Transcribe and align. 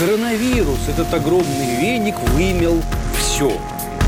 Коронавирус, 0.00 0.88
этот 0.88 1.12
огромный 1.12 1.76
веник, 1.78 2.18
вымел 2.30 2.82
все. 3.18 3.52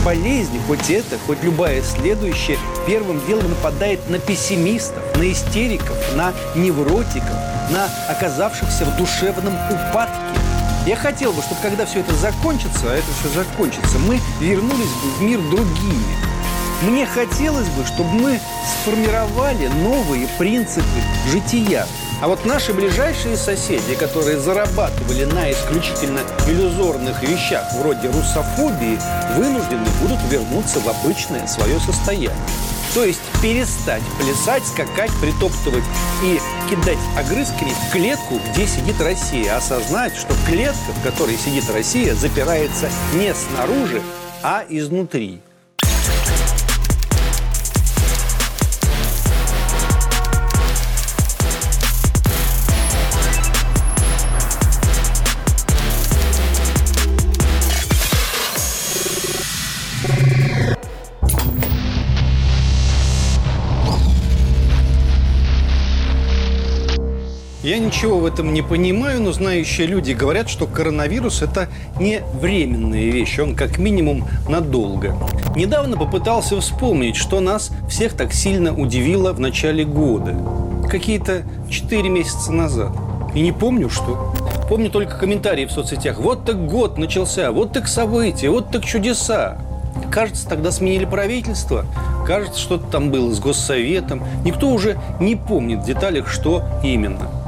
Болезнь, 0.03 0.59
хоть 0.67 0.89
это, 0.89 1.19
хоть 1.27 1.43
любая 1.43 1.83
следующая, 1.83 2.57
первым 2.87 3.21
делом 3.27 3.51
нападает 3.51 4.01
на 4.09 4.19
пессимистов, 4.19 5.03
на 5.19 5.31
истериков, 5.31 5.99
на 6.17 6.33
невротиков, 6.55 7.37
на 7.69 7.91
оказавшихся 8.09 8.87
в 8.87 8.97
душевном 8.97 9.53
упадке. 9.71 10.41
Я 10.87 10.97
хотел 10.97 11.31
бы, 11.35 11.43
чтобы 11.43 11.61
когда 11.61 11.85
все 11.85 12.01
это 12.01 12.15
закончится, 12.15 12.91
а 12.91 12.95
это 12.95 13.09
все 13.21 13.29
закончится, 13.29 13.99
мы 13.99 14.19
вернулись 14.41 14.79
бы 14.79 15.11
в 15.19 15.21
мир 15.21 15.41
другими. 15.51 16.32
Мне 16.83 17.07
хотелось 17.07 17.69
бы, 17.69 17.87
чтобы 17.87 18.11
мы 18.11 18.41
сформировали 18.83 19.69
новые 19.69 20.27
принципы 20.39 20.85
жития. 21.31 21.87
А 22.21 22.29
вот 22.29 22.45
наши 22.45 22.73
ближайшие 22.73 23.37
соседи, 23.37 23.95
которые 23.95 24.41
зарабатывали 24.41 25.25
на 25.25 25.51
исключительно 25.53 26.21
иллюзорных 26.49 27.23
вещах 27.23 27.65
вроде 27.75 28.09
русофобии, 28.09 28.99
вынуждены 29.37 29.87
будут 30.01 30.19
вернуться 30.31 30.81
в 30.81 30.89
обычное 30.89 31.47
свое 31.47 31.79
состояние. 31.79 32.31
То 32.95 33.05
есть 33.05 33.21
перестать 33.41 34.03
плясать, 34.21 34.67
скакать, 34.67 35.11
притоптывать 35.21 35.85
и 36.23 36.41
кидать 36.69 36.99
огрызками 37.17 37.71
в 37.71 37.93
клетку, 37.93 38.41
где 38.51 38.67
сидит 38.67 39.01
Россия. 39.01 39.57
Осознать, 39.57 40.17
что 40.17 40.35
клетка, 40.47 40.93
в 40.97 41.03
которой 41.03 41.37
сидит 41.37 41.71
Россия, 41.71 42.15
запирается 42.15 42.91
не 43.15 43.33
снаружи, 43.35 44.03
а 44.43 44.65
изнутри. 44.69 45.41
Я 67.63 67.79
ничего 67.79 68.19
в 68.19 68.27
этом 68.27 68.53
не 68.53 68.61
понимаю, 68.61 69.23
но 69.23 69.31
знающие 69.31 69.87
люди 69.87 70.11
говорят, 70.11 70.49
что 70.49 70.67
коронавирус– 70.67 71.43
это 71.43 71.69
не 72.01 72.21
временная 72.41 73.05
вещь, 73.11 73.39
он 73.39 73.55
как 73.55 73.79
минимум 73.79 74.27
надолго. 74.49 75.17
Недавно 75.55 75.97
попытался 75.97 76.61
вспомнить, 76.61 77.15
что 77.15 77.39
нас 77.39 77.71
всех 77.89 78.15
так 78.15 78.33
сильно 78.33 78.75
удивило 78.75 79.33
в 79.33 79.39
начале 79.39 79.85
года. 79.85 80.35
Какие-то 80.91 81.45
4 81.71 82.09
месяца 82.09 82.51
назад. 82.51 82.97
И 83.33 83.41
не 83.41 83.53
помню, 83.53 83.89
что. 83.89 84.35
Помню 84.69 84.91
только 84.91 85.17
комментарии 85.17 85.67
в 85.67 85.71
соцсетях. 85.71 86.19
Вот 86.19 86.45
так 86.45 86.67
год 86.67 86.99
начался, 86.99 87.53
вот 87.53 87.73
так 87.73 87.87
события, 87.87 88.51
вот 88.51 88.73
так 88.73 88.85
чудеса. 88.85 89.59
Кажется, 90.11 90.49
тогда 90.49 90.73
сменили 90.73 91.05
правительство. 91.05 91.87
Кажется, 92.27 92.59
что-то 92.59 92.87
там 92.91 93.13
было 93.13 93.33
с 93.33 93.39
госсоветом. 93.39 94.25
Никто 94.45 94.69
уже 94.69 94.99
не 95.21 95.37
помнит 95.37 95.79
в 95.79 95.87
деталях, 95.87 96.29
что 96.29 96.65
именно. 96.83 97.42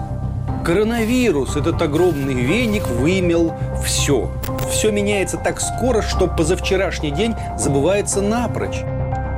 Коронавирус, 0.64 1.56
этот 1.56 1.82
огромный 1.82 2.32
веник, 2.32 2.88
вымел 2.88 3.52
все. 3.84 4.30
Все 4.70 4.90
меняется 4.90 5.36
так 5.36 5.60
скоро, 5.60 6.00
что 6.00 6.26
позавчерашний 6.26 7.10
день 7.10 7.34
забывается 7.58 8.22
напрочь. 8.22 8.80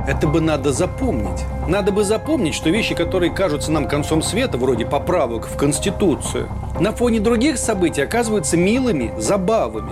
Это 0.07 0.25
бы 0.25 0.39
надо 0.39 0.71
запомнить. 0.71 1.43
Надо 1.67 1.91
бы 1.91 2.05
запомнить, 2.05 2.55
что 2.55 2.69
вещи, 2.69 2.95
которые 2.95 3.33
кажутся 3.33 3.73
нам 3.73 3.89
концом 3.89 4.21
света, 4.21 4.57
вроде 4.57 4.85
поправок 4.85 5.49
в 5.49 5.57
Конституцию, 5.57 6.47
на 6.79 6.93
фоне 6.93 7.19
других 7.19 7.57
событий 7.57 8.03
оказываются 8.03 8.55
милыми 8.55 9.13
забавами. 9.17 9.91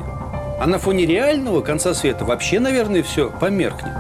А 0.58 0.66
на 0.66 0.80
фоне 0.80 1.06
реального 1.06 1.60
конца 1.60 1.94
света 1.94 2.24
вообще, 2.24 2.62
наверное, 2.62 3.04
все 3.04 3.30
померкнет. 3.30 3.92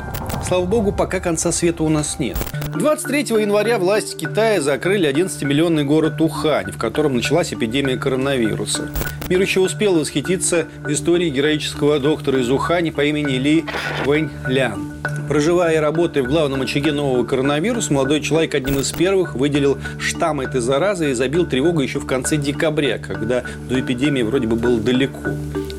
Слава 0.47 0.63
богу, 0.63 0.93
пока 0.93 1.19
конца 1.19 1.51
света 1.51 1.83
у 1.83 1.89
нас 1.89 2.17
нет. 2.17 2.37
23 2.77 3.41
января 3.41 3.79
власти 3.79 4.17
Китая 4.17 4.59
закрыли 4.59 5.09
11-миллионный 5.09 5.85
город 5.85 6.19
Ухань, 6.19 6.71
в 6.71 6.77
котором 6.77 7.15
началась 7.15 7.53
эпидемия 7.53 7.95
коронавируса. 7.95 8.89
Мир 9.29 9.39
еще 9.39 9.61
успел 9.61 9.97
восхититься 9.97 10.67
историей 10.89 11.29
героического 11.29 11.99
доктора 11.99 12.41
из 12.41 12.49
Ухани 12.49 12.89
по 12.89 13.05
имени 13.05 13.37
Ли 13.37 13.65
Вэнь 14.03 14.29
Лян. 14.47 14.91
Проживая 15.29 15.75
и 15.75 15.79
работая 15.79 16.21
в 16.21 16.27
главном 16.27 16.63
очаге 16.63 16.91
нового 16.91 17.23
коронавируса, 17.23 17.93
молодой 17.93 18.19
человек 18.19 18.53
одним 18.53 18.79
из 18.79 18.91
первых 18.91 19.35
выделил 19.35 19.77
штамм 19.97 20.41
этой 20.41 20.59
заразы 20.59 21.11
и 21.11 21.13
забил 21.13 21.45
тревогу 21.45 21.79
еще 21.79 21.99
в 21.99 22.05
конце 22.05 22.35
декабря, 22.35 22.97
когда 22.97 23.45
до 23.69 23.79
эпидемии 23.79 24.21
вроде 24.21 24.47
бы 24.47 24.57
было 24.57 24.79
далеко. 24.81 25.29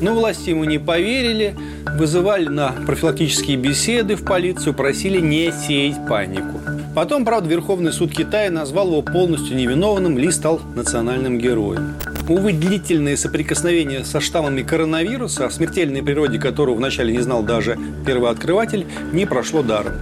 Но 0.01 0.13
власти 0.13 0.49
ему 0.49 0.63
не 0.63 0.79
поверили, 0.79 1.55
вызывали 1.97 2.47
на 2.47 2.71
профилактические 2.85 3.57
беседы 3.57 4.15
в 4.15 4.25
полицию, 4.25 4.73
просили 4.73 5.19
не 5.19 5.51
сеять 5.51 6.07
панику. 6.07 6.59
Потом, 6.97 7.25
правда, 7.25 7.47
Верховный 7.47 7.93
суд 7.93 8.11
Китая 8.11 8.49
назвал 8.49 8.87
его 8.87 9.03
полностью 9.03 9.55
невиновным, 9.55 10.17
Ли 10.17 10.31
стал 10.31 10.59
национальным 10.73 11.37
героем. 11.37 11.93
Увы, 12.27 12.53
длительные 12.53 13.17
соприкосновения 13.17 14.03
со 14.03 14.19
штаммами 14.19 14.63
коронавируса, 14.63 15.45
о 15.45 15.51
смертельной 15.51 16.01
природе 16.01 16.39
которого 16.39 16.73
вначале 16.73 17.13
не 17.13 17.19
знал 17.19 17.43
даже 17.43 17.77
первооткрыватель, 18.03 18.87
не 19.13 19.27
прошло 19.27 19.61
даром. 19.61 19.93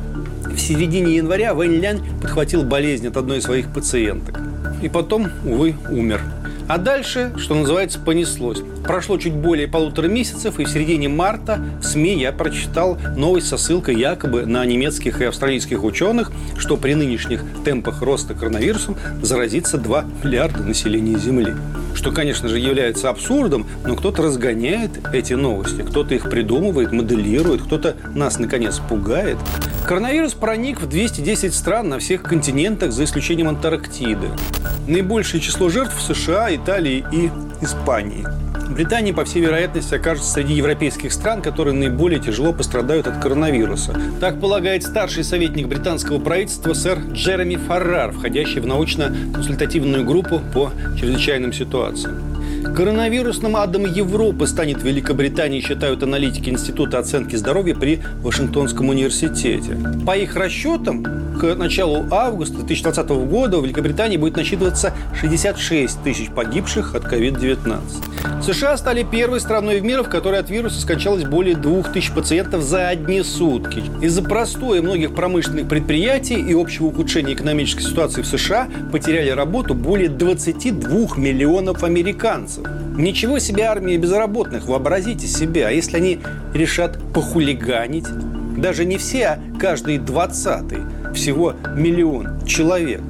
В 0.46 0.58
середине 0.58 1.18
января 1.18 1.54
Вэнь 1.54 1.82
Лянь 1.82 2.00
подхватил 2.22 2.64
болезнь 2.64 3.10
от 3.10 3.18
одной 3.18 3.40
из 3.40 3.44
своих 3.44 3.74
пациенток. 3.74 4.40
И 4.82 4.88
потом, 4.88 5.28
увы, 5.44 5.76
умер. 5.90 6.22
А 6.70 6.78
дальше, 6.78 7.34
что 7.38 7.56
называется, 7.56 8.00
понеслось. 8.00 8.62
Прошло 8.88 9.18
чуть 9.18 9.34
более 9.34 9.68
полутора 9.68 10.08
месяцев, 10.08 10.60
и 10.60 10.66
в 10.66 10.70
середине 10.70 11.10
марта 11.10 11.60
в 11.82 11.84
СМИ 11.84 12.20
я 12.20 12.32
прочитал 12.32 12.98
новость 13.16 13.48
со 13.48 13.58
ссылкой 13.58 13.96
якобы 13.96 14.46
на 14.46 14.64
немецких 14.64 15.22
и 15.22 15.26
австралийских 15.26 15.84
ученых, 15.84 16.32
что 16.58 16.78
при 16.78 16.94
нынешних 16.94 17.44
темпах 17.64 18.02
роста 18.04 18.36
коронавирусом 18.36 18.96
заразится 19.22 19.78
2 19.78 20.06
миллиарда 20.24 20.64
населения 20.64 21.18
Земли. 21.18 21.56
Что, 21.96 22.12
конечно 22.12 22.48
же, 22.48 22.60
является 22.60 23.10
абсурдом, 23.10 23.66
но 23.86 23.96
кто-то 23.96 24.22
разгоняет 24.22 24.92
эти 25.14 25.34
новости, 25.34 25.82
кто-то 25.82 26.14
их 26.14 26.30
придумывает, 26.30 26.92
моделирует, 26.92 27.64
кто-то 27.64 27.96
нас, 28.14 28.38
наконец, 28.38 28.80
пугает. 28.80 29.38
Коронавирус 29.88 30.34
проник 30.34 30.82
в 30.82 30.88
210 30.90 31.54
стран 31.54 31.90
на 31.90 32.00
всех 32.00 32.22
континентах, 32.24 32.92
за 32.92 33.06
исключением 33.06 33.48
Антарктиды. 33.48 34.30
Наибольшее 34.88 35.42
число 35.42 35.70
жертв 35.70 35.96
в 35.98 36.02
США, 36.02 36.54
Италии 36.54 37.06
и 37.12 37.32
Испании. 37.62 38.26
Британия, 38.70 39.14
по 39.14 39.26
всей 39.26 39.42
вероятности, 39.42 39.96
окажется 39.96 40.32
среди 40.32 40.54
европейских 40.56 41.14
стран, 41.14 41.42
которые 41.42 41.74
наиболее 41.74 42.20
тяжело 42.20 42.52
пострадают 42.52 43.08
от 43.08 43.22
коронавируса. 43.22 43.96
Так 44.20 44.40
полагает 44.40 44.84
старший 44.84 45.24
советник 45.24 45.68
британского 45.68 46.20
правительства 46.20 46.74
сэр 46.74 47.00
Джереми 47.12 47.56
Фаррар, 47.56 48.12
входящий 48.12 48.60
в 48.60 48.66
научно-консультативную 48.66 50.04
группу 50.04 50.42
по 50.54 50.72
чрезвычайным 51.00 51.54
ситуациям. 51.54 52.35
Коронавирусным 52.74 53.56
адом 53.56 53.86
Европы 53.86 54.48
станет 54.48 54.82
Великобритания, 54.84 55.62
считают 55.62 56.04
аналитики 56.04 56.50
Института 56.50 57.00
оценки 57.00 57.36
здоровья 57.36 57.76
при 57.76 58.02
Вашингтонском 58.22 58.90
университете. 58.90 59.78
По 60.06 60.18
их 60.18 60.36
расчетам, 60.36 61.04
к 61.40 61.56
началу 61.56 62.06
августа 62.12 62.58
2020 62.58 63.10
года 63.10 63.60
в 63.60 63.64
Великобритании 63.64 64.18
будет 64.18 64.38
насчитываться 64.38 64.94
66 65.20 66.04
тысяч 66.04 66.30
погибших 66.30 66.96
от 66.96 67.06
COVID-19. 67.06 68.42
США 68.42 68.78
стали 68.78 69.04
первой 69.04 69.40
страной 69.40 69.80
в 69.80 69.84
мире, 69.84 70.04
в 70.04 70.10
которой 70.10 70.40
от 70.40 70.50
вируса 70.50 70.80
скончалось 70.80 71.24
более 71.24 71.56
2000 71.56 72.14
пациентов 72.14 72.64
за 72.64 72.88
одни 72.88 73.24
сутки. 73.24 73.84
Из-за 74.02 74.22
простоя 74.22 74.82
многих 74.82 75.14
промышленных 75.14 75.68
предприятий 75.68 76.36
и 76.36 76.54
общего 76.54 76.88
ухудшения 76.88 77.34
экономической 77.34 77.82
ситуации 77.82 78.22
в 78.22 78.28
США 78.28 78.68
потеряли 78.92 79.30
работу 79.30 79.74
более 79.74 80.10
22 80.10 81.18
миллионов 81.18 81.84
американцев. 81.84 82.55
Ничего 82.98 83.40
себе 83.40 83.64
армия 83.64 83.98
безработных, 83.98 84.68
вообразите 84.68 85.28
себе. 85.28 85.68
А 85.68 85.72
если 85.72 85.98
они 85.98 86.20
решат 86.54 86.98
похулиганить? 87.14 88.06
Даже 88.58 88.86
не 88.86 88.98
все, 88.98 89.26
а 89.26 89.40
каждый 89.60 89.98
двадцатый. 89.98 90.80
Всего 91.14 91.54
миллион 91.76 92.46
человек. 92.46 93.02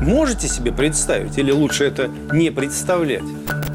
Можете 0.00 0.48
себе 0.48 0.72
представить 0.72 1.36
или 1.38 1.50
лучше 1.50 1.84
это 1.84 2.10
не 2.32 2.50
представлять? 2.50 3.22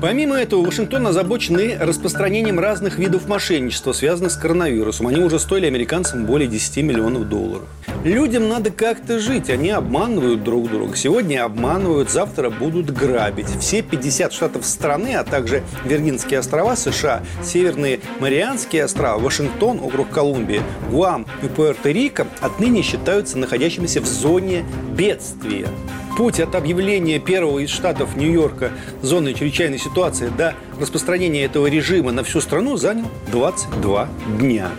Помимо 0.02 0.36
этого, 0.36 0.66
Вашингтон 0.66 1.08
озабочен 1.08 1.58
распространением 1.80 2.60
разных 2.60 3.00
видов 3.00 3.28
мошенничества, 3.28 3.92
связанных 3.94 4.32
с 4.32 4.36
коронавирусом. 4.36 5.08
Они 5.08 5.22
уже 5.22 5.40
стоили 5.40 5.66
американцам 5.66 6.26
более 6.26 6.48
10 6.48 6.78
миллионов 6.84 7.28
долларов. 7.28 7.68
Людям 8.04 8.48
надо 8.48 8.70
как-то 8.70 9.20
жить. 9.20 9.50
Они 9.50 9.72
обманывают 9.72 10.44
друг 10.44 10.70
друга. 10.70 10.96
Сегодня 10.96 11.44
обманывают, 11.44 12.12
завтра 12.12 12.52
будут 12.52 12.92
грабить. 12.92 13.48
Все 13.60 13.82
50 13.82 14.32
штатов 14.32 14.64
страны, 14.66 15.16
а 15.16 15.24
также 15.24 15.64
Виргинские 15.86 16.40
острова 16.40 16.76
США, 16.76 17.24
Северные 17.44 18.00
Марианские 18.20 18.84
острова, 18.84 19.18
Вашингтон, 19.18 19.80
округ 19.80 20.12
Колумбия, 20.12 20.62
Гуам 20.92 21.26
и 21.42 21.48
Пуэрто-Рико 21.48 22.28
отныне 22.42 22.84
считаются 22.84 23.40
находящимися 23.40 24.02
в 24.02 24.06
зоне 24.06 24.66
бедствия. 24.96 25.68
Путь 26.16 26.40
от 26.40 26.56
объявления 26.56 27.20
первого 27.20 27.60
из 27.60 27.70
штатов 27.70 28.16
Нью-Йорка 28.16 28.72
зоны 29.02 29.34
чрезвычайной 29.66 29.80
ситуации 29.80 30.30
до 30.30 30.54
распространения 30.80 31.44
этого 31.44 31.68
режима 31.68 32.12
на 32.12 32.24
всю 32.24 32.42
страну 32.42 32.78
занял 32.78 33.08
22 33.32 34.10
дня. 34.40 34.70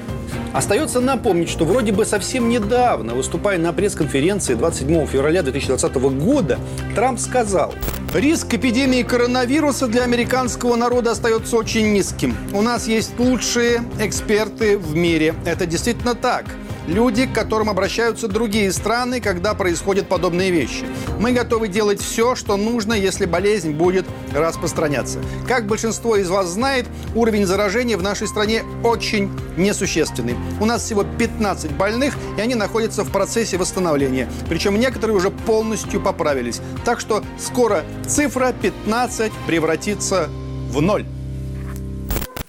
Остается 0.52 1.00
напомнить, 1.00 1.48
что 1.48 1.64
вроде 1.64 1.92
бы 1.92 2.04
совсем 2.04 2.48
недавно, 2.48 3.14
выступая 3.14 3.58
на 3.58 3.72
пресс-конференции 3.72 4.54
27 4.54 5.06
февраля 5.06 5.42
2020 5.42 5.94
года, 5.96 6.58
Трамп 6.94 7.18
сказал, 7.18 7.74
Риск 8.14 8.54
эпидемии 8.54 9.02
коронавируса 9.02 9.88
для 9.88 10.04
американского 10.04 10.76
народа 10.76 11.10
остается 11.10 11.56
очень 11.56 11.92
низким. 11.92 12.34
У 12.54 12.62
нас 12.62 12.86
есть 12.86 13.18
лучшие 13.18 13.82
эксперты 14.00 14.78
в 14.78 14.96
мире. 14.96 15.34
Это 15.44 15.66
действительно 15.66 16.14
так 16.14 16.46
люди, 16.86 17.26
к 17.26 17.32
которым 17.32 17.68
обращаются 17.68 18.28
другие 18.28 18.72
страны, 18.72 19.20
когда 19.20 19.54
происходят 19.54 20.08
подобные 20.08 20.50
вещи. 20.50 20.84
Мы 21.18 21.32
готовы 21.32 21.68
делать 21.68 22.00
все, 22.00 22.34
что 22.34 22.56
нужно, 22.56 22.92
если 22.94 23.26
болезнь 23.26 23.72
будет 23.72 24.06
распространяться. 24.34 25.20
Как 25.46 25.66
большинство 25.66 26.16
из 26.16 26.28
вас 26.28 26.48
знает, 26.48 26.86
уровень 27.14 27.46
заражения 27.46 27.96
в 27.96 28.02
нашей 28.02 28.28
стране 28.28 28.62
очень 28.82 29.30
несущественный. 29.56 30.36
У 30.60 30.64
нас 30.64 30.82
всего 30.82 31.04
15 31.04 31.72
больных, 31.72 32.14
и 32.36 32.40
они 32.40 32.54
находятся 32.54 33.04
в 33.04 33.10
процессе 33.10 33.56
восстановления. 33.56 34.28
Причем 34.48 34.78
некоторые 34.78 35.16
уже 35.16 35.30
полностью 35.30 36.00
поправились. 36.00 36.60
Так 36.84 37.00
что 37.00 37.22
скоро 37.38 37.84
цифра 38.06 38.52
15 38.60 39.32
превратится 39.46 40.28
в 40.70 40.80
ноль. 40.80 41.04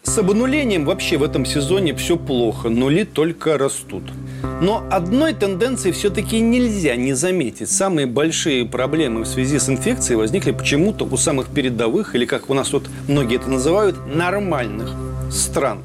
С 0.04 0.18
обнулением 0.18 0.86
вообще 0.86 1.18
в 1.18 1.24
этом 1.24 1.46
сезоне 1.46 1.94
все 1.94 2.18
плохо, 2.18 2.70
нули 2.70 3.04
только 3.04 3.58
растут. 3.58 4.04
Но 4.62 4.84
одной 4.90 5.34
тенденции 5.34 5.92
все-таки 5.92 6.40
нельзя 6.40 6.96
не 6.96 7.14
заметить. 7.14 7.70
Самые 7.70 8.08
большие 8.08 8.66
проблемы 8.66 9.22
в 9.22 9.28
связи 9.28 9.60
с 9.60 9.70
инфекцией 9.70 10.18
возникли 10.18 10.52
почему-то 10.52 11.06
у 11.06 11.18
самых 11.18 11.48
передовых, 11.48 12.16
или 12.16 12.26
как 12.26 12.50
у 12.50 12.54
нас 12.54 12.70
тут 12.70 12.90
многие 13.08 13.38
это 13.38 13.50
называют, 13.50 13.98
нормальных 14.14 14.94
стран. 15.32 15.80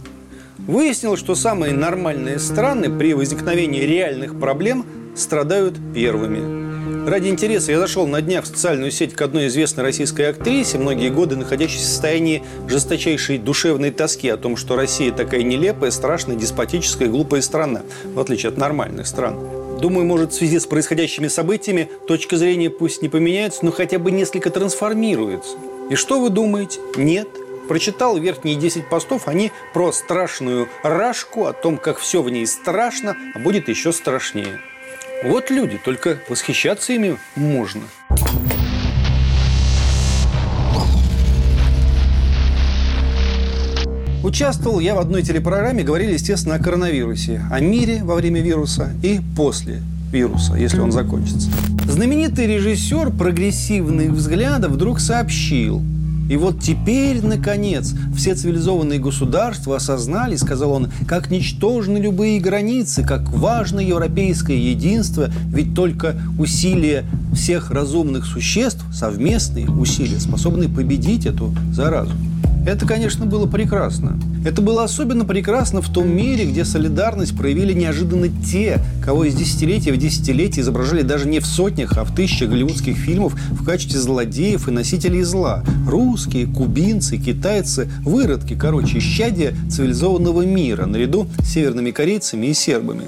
Выяснилось, 0.58 1.20
что 1.20 1.34
самые 1.34 1.72
нормальные 1.72 2.38
страны 2.38 2.88
при 2.88 3.14
возникновении 3.14 3.82
реальных 3.82 4.38
проблем 4.38 4.87
страдают 5.16 5.75
первыми. 5.93 6.62
Ради 7.06 7.28
интереса 7.28 7.72
я 7.72 7.81
зашел 7.81 8.06
на 8.06 8.22
днях 8.22 8.44
в 8.44 8.46
социальную 8.46 8.93
сеть 8.93 9.14
к 9.14 9.20
одной 9.22 9.49
известной 9.49 9.82
российской 9.82 10.31
актрисе, 10.31 10.78
многие 10.78 11.10
годы 11.10 11.34
находящейся 11.34 11.84
в 11.84 11.88
состоянии 11.88 12.44
жесточайшей 12.69 13.38
душевной 13.38 13.90
тоски 13.90 14.28
о 14.28 14.37
том, 14.37 14.56
что 14.56 14.76
Россия 14.76 15.10
такая 15.10 15.43
нелепая, 15.43 15.90
страшная, 15.90 16.37
деспотическая, 16.37 17.08
глупая 17.08 17.43
страна, 17.43 17.82
в 18.04 18.20
отличие 18.20 18.50
от 18.50 18.56
нормальных 18.56 19.08
стран. 19.08 19.37
Думаю, 19.81 20.06
может, 20.06 20.32
в 20.32 20.37
связи 20.37 20.60
с 20.60 20.66
происходящими 20.66 21.26
событиями 21.26 21.90
точка 22.06 22.37
зрения 22.37 22.70
пусть 22.70 23.02
не 23.02 23.08
поменяется, 23.08 23.64
но 23.64 23.72
хотя 23.72 23.99
бы 23.99 24.12
несколько 24.12 24.50
трансформируется. 24.50 25.56
И 25.90 25.96
что 25.96 26.20
вы 26.20 26.31
думаете? 26.31 26.78
Нет. 26.96 27.28
Прочитал 27.69 28.16
верхние 28.16 28.54
10 28.54 28.88
постов, 28.88 29.26
они 29.26 29.50
про 29.75 29.90
страшную 29.90 30.69
рашку, 30.84 31.46
о 31.46 31.52
том, 31.52 31.78
как 31.78 31.99
все 31.99 32.22
в 32.22 32.31
ней 32.31 32.46
страшно, 32.46 33.16
а 33.34 33.40
будет 33.40 33.69
еще 33.69 33.93
страшнее. 33.93 34.60
Вот 35.25 35.51
люди, 35.51 35.79
только 35.79 36.19
восхищаться 36.29 36.93
ими 36.93 37.17
можно. 37.37 37.83
Участвовал 44.25 44.81
я 44.81 44.97
в 44.97 44.99
одной 44.99 45.23
телепрограмме, 45.23 45.85
говорили, 45.85 46.15
естественно, 46.15 46.57
о 46.57 46.59
коронавирусе, 46.59 47.41
о 47.53 47.61
мире 47.61 48.03
во 48.03 48.17
время 48.17 48.41
вируса 48.41 48.91
и 49.03 49.21
после 49.37 49.81
вируса, 50.11 50.55
если 50.55 50.81
он 50.81 50.91
закончится. 50.91 51.49
Знаменитый 51.89 52.49
режиссер 52.49 53.11
прогрессивных 53.11 54.11
взглядов 54.11 54.73
вдруг 54.73 54.99
сообщил, 54.99 55.83
и 56.29 56.37
вот 56.37 56.61
теперь, 56.61 57.25
наконец, 57.25 57.95
все 58.17 58.35
цивилизованные 58.35 58.99
государства 58.99 59.77
осознали, 59.77 60.37
сказал 60.37 60.73
он, 60.73 60.91
как 61.07 61.31
ничтожны 61.31 61.99
любые 61.99 62.41
границы, 62.41 63.05
как 63.05 63.29
важно 63.31 63.81
европейское 63.81 64.57
единство, 64.57 65.31
ведь 65.49 65.75
только 65.75 66.17
усилия 66.39 67.05
всех 67.35 67.71
разумных 67.71 68.25
существ, 68.25 68.85
совместные 68.93 69.69
усилия, 69.69 70.21
способны 70.21 70.69
победить 70.69 71.27
эту 71.27 71.55
заразу. 71.73 72.13
Это, 72.64 72.87
конечно, 72.87 73.26
было 73.26 73.47
прекрасно. 73.47 74.19
Это 74.44 74.62
было 74.62 74.85
особенно 74.85 75.25
прекрасно 75.25 75.82
в 75.82 75.93
том 75.93 76.09
мире, 76.09 76.44
где 76.44 76.64
солидарность 76.64 77.37
проявили 77.37 77.73
неожиданно 77.73 78.29
те, 78.29 78.79
кого 79.05 79.25
из 79.25 79.35
десятилетия 79.35 79.93
в 79.93 79.97
десятилетие 79.97 80.62
изображали 80.62 81.03
даже 81.03 81.29
не 81.29 81.41
в 81.41 81.47
сотнях, 81.47 81.99
а 81.99 82.05
в 82.05 82.14
тысячах 82.14 82.50
голливудских 82.50 82.97
фильмов 82.97 83.35
в 83.50 83.64
качестве 83.64 83.99
злодеев 83.99 84.69
и 84.69 84.70
носителей 84.70 85.23
зла. 85.23 85.64
Русские, 85.88 86.47
кубинцы, 86.47 87.19
китайцы, 87.19 87.91
выродки, 88.05 88.55
короче, 88.55 88.99
исчадия 88.99 89.55
цивилизованного 89.69 90.43
мира, 90.43 90.87
наряду 90.87 91.26
с 91.41 91.49
северными 91.49 91.91
корейцами 91.91 92.47
и 92.47 92.55
сербами. 92.55 93.05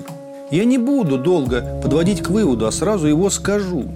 Я 0.51 0.65
не 0.65 0.79
буду 0.79 1.17
долго 1.17 1.81
подводить 1.83 2.23
к 2.23 2.31
выводу, 2.31 2.67
а 2.67 2.73
сразу 2.73 3.07
его 3.07 3.31
скажу. 3.31 3.91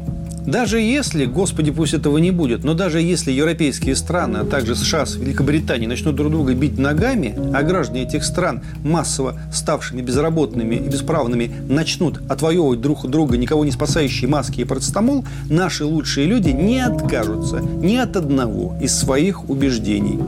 Даже 0.48 0.80
если, 0.80 1.26
господи, 1.26 1.70
пусть 1.70 1.92
этого 1.92 2.16
не 2.16 2.30
будет, 2.30 2.64
но 2.64 2.72
даже 2.72 3.02
если 3.02 3.30
европейские 3.30 3.94
страны, 3.94 4.38
а 4.38 4.44
также 4.46 4.74
США 4.74 5.04
с 5.04 5.16
Великобританией 5.16 5.86
начнут 5.86 6.16
друг 6.16 6.30
друга 6.32 6.54
бить 6.54 6.78
ногами, 6.78 7.34
а 7.52 7.62
граждане 7.62 8.04
этих 8.04 8.24
стран, 8.24 8.62
массово 8.82 9.38
ставшими 9.52 10.00
безработными 10.00 10.76
и 10.76 10.88
бесправными, 10.88 11.52
начнут 11.68 12.22
отвоевывать 12.30 12.80
друг 12.80 13.04
у 13.04 13.08
друга 13.08 13.36
никого 13.36 13.66
не 13.66 13.72
спасающие 13.72 14.26
маски 14.26 14.62
и 14.62 14.64
парацетамол, 14.64 15.26
наши 15.50 15.84
лучшие 15.84 16.26
люди 16.26 16.48
не 16.48 16.80
откажутся 16.80 17.58
ни 17.58 17.96
от 17.96 18.16
одного 18.16 18.74
из 18.80 18.98
своих 18.98 19.50
убеждений. 19.50 20.18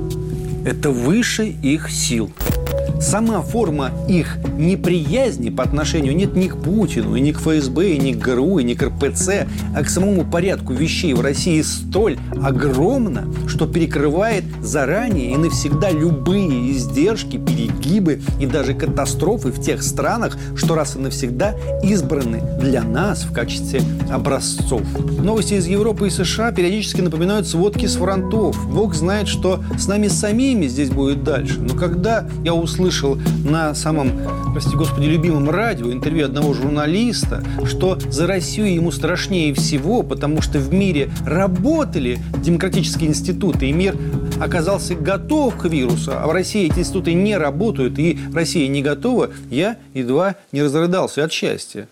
Это 0.67 0.91
выше 0.91 1.47
их 1.47 1.91
сил 1.91 2.31
сама 3.01 3.41
форма 3.43 3.91
их 4.09 4.39
неприязни 4.59 5.51
по 5.51 5.65
отношению 5.65 6.15
нет 6.15 6.37
ни 6.37 6.49
к 6.49 6.57
Путину, 6.57 7.17
ни 7.17 7.33
к 7.33 7.39
ФСБ, 7.39 7.97
ни 7.97 8.13
к 8.13 8.19
ГРУ, 8.19 8.61
ни 8.61 8.75
к 8.75 8.83
РПЦ, 8.83 9.47
а 9.75 9.83
к 9.83 9.89
самому 9.89 10.25
порядку 10.25 10.73
вещей 10.73 11.15
в 11.15 11.21
России 11.21 11.63
столь 11.63 12.19
огромна, 12.43 13.27
что 13.47 13.67
перекрывает 13.67 14.45
заранее 14.63 15.33
и 15.33 15.37
навсегда 15.37 15.91
любые 15.91 16.73
издержки, 16.73 17.39
перегибы 17.39 18.21
и 18.39 18.47
даже 18.47 18.75
катастрофы 18.75 19.51
в 19.51 19.61
тех 19.61 19.83
странах, 19.83 20.37
что 20.55 20.75
раз 20.75 20.97
и 20.97 20.99
навсегда 20.99 21.55
избраны 21.83 22.43
для 22.61 22.83
нас 22.83 23.23
в 23.23 23.33
качестве 23.33 23.83
образцов. 24.11 24.83
Новости 25.23 25.55
из 25.55 25.67
Европы 25.67 26.09
и 26.09 26.11
США 26.11 26.53
периодически 26.53 27.01
напоминают 27.01 27.47
сводки 27.47 27.87
с 27.87 27.97
фронтов. 27.97 28.57
Бог 28.71 28.95
знает, 28.95 29.29
что 29.29 29.63
с 29.79 29.87
нами 29.87 30.09
самими 30.09 30.67
здесь 30.67 30.91
будет 30.91 31.25
дальше. 31.25 31.61
Но 31.61 31.75
когда 31.75 32.29
я 32.45 32.55
услышал 32.55 32.90
слышал 32.91 33.17
на 33.45 33.73
самом, 33.75 34.11
прости 34.53 34.75
господи, 34.75 35.07
любимом 35.07 35.49
радио 35.49 35.93
интервью 35.93 36.27
одного 36.27 36.55
журналиста, 36.55 37.45
что 37.65 37.97
за 38.11 38.27
Россию 38.27 38.75
ему 38.75 38.91
страшнее 38.91 39.55
всего, 39.55 40.03
потому 40.03 40.43
что 40.43 40.59
в 40.59 40.73
мире 40.75 41.09
работали 41.25 42.19
демократические 42.39 43.11
институты, 43.11 43.67
и 43.67 43.73
мир 43.73 43.97
оказался 44.41 44.97
готов 44.97 45.57
к 45.57 45.67
вирусу, 45.67 46.13
а 46.15 46.27
в 46.27 46.33
России 46.33 46.69
эти 46.69 46.81
институты 46.81 47.15
не 47.15 47.37
работают, 47.37 47.97
и 48.01 48.19
Россия 48.35 48.67
не 48.67 48.83
готова, 48.83 49.31
я 49.51 49.77
едва 49.95 50.35
не 50.51 50.63
разрыдался 50.63 51.25
от 51.25 51.33
счастья. 51.33 51.87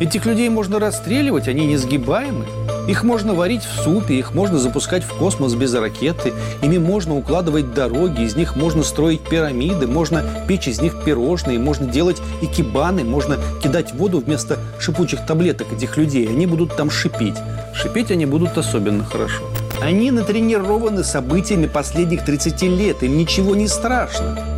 Этих 0.00 0.24
людей 0.24 0.48
можно 0.50 0.78
расстреливать, 0.78 1.48
они 1.48 1.66
несгибаемы. 1.66 2.44
Их 2.86 3.02
можно 3.02 3.32
варить 3.32 3.64
в 3.64 3.82
супе, 3.82 4.18
их 4.18 4.34
можно 4.34 4.58
запускать 4.58 5.04
в 5.04 5.14
космос 5.16 5.54
без 5.54 5.72
ракеты, 5.74 6.34
ими 6.62 6.76
можно 6.76 7.16
укладывать 7.16 7.72
дороги, 7.72 8.22
из 8.22 8.36
них 8.36 8.56
можно 8.56 8.82
строить 8.82 9.22
пирамиды, 9.22 9.86
можно 9.86 10.22
печь 10.46 10.68
из 10.68 10.82
них 10.82 11.02
пирожные, 11.02 11.58
можно 11.58 11.86
делать 11.86 12.20
икебаны, 12.42 13.02
можно 13.04 13.38
кидать 13.62 13.94
воду 13.94 14.20
вместо 14.20 14.58
шипучих 14.78 15.24
таблеток 15.26 15.72
этих 15.72 15.96
людей, 15.96 16.28
они 16.28 16.46
будут 16.46 16.76
там 16.76 16.90
шипеть. 16.90 17.36
Шипеть 17.74 18.10
они 18.10 18.26
будут 18.26 18.58
особенно 18.58 19.04
хорошо. 19.04 19.42
Они 19.80 20.10
натренированы 20.10 21.04
событиями 21.04 21.66
последних 21.66 22.24
30 22.24 22.62
лет, 22.62 23.02
им 23.02 23.16
ничего 23.16 23.54
не 23.54 23.66
страшно. 23.66 24.53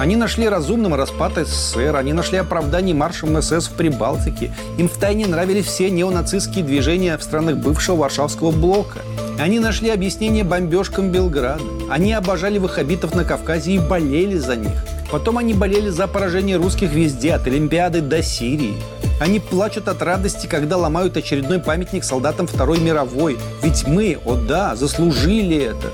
Они 0.00 0.16
нашли 0.16 0.48
разумным 0.48 0.94
распад 0.94 1.34
СССР, 1.36 1.94
они 1.94 2.14
нашли 2.14 2.38
оправдание 2.38 2.94
маршем 2.94 3.40
СС 3.42 3.66
в 3.66 3.72
Прибалтике. 3.72 4.50
Им 4.78 4.88
втайне 4.88 5.26
нравились 5.26 5.66
все 5.66 5.90
неонацистские 5.90 6.64
движения 6.64 7.18
в 7.18 7.22
странах 7.22 7.58
бывшего 7.58 7.96
Варшавского 7.96 8.50
блока. 8.50 9.00
Они 9.38 9.58
нашли 9.58 9.90
объяснение 9.90 10.42
бомбежкам 10.42 11.10
Белграда. 11.10 11.62
Они 11.90 12.14
обожали 12.14 12.56
ваххабитов 12.56 13.14
на 13.14 13.26
Кавказе 13.26 13.72
и 13.72 13.78
болели 13.78 14.38
за 14.38 14.56
них. 14.56 14.72
Потом 15.10 15.36
они 15.36 15.52
болели 15.52 15.90
за 15.90 16.08
поражение 16.08 16.56
русских 16.56 16.94
везде, 16.94 17.34
от 17.34 17.46
Олимпиады 17.46 18.00
до 18.00 18.22
Сирии. 18.22 18.76
Они 19.20 19.38
плачут 19.38 19.86
от 19.86 20.00
радости, 20.00 20.46
когда 20.46 20.78
ломают 20.78 21.18
очередной 21.18 21.58
памятник 21.58 22.04
солдатам 22.04 22.46
Второй 22.46 22.80
мировой. 22.80 23.36
Ведь 23.62 23.86
мы, 23.86 24.16
о 24.24 24.36
да, 24.36 24.76
заслужили 24.76 25.58
это. 25.58 25.90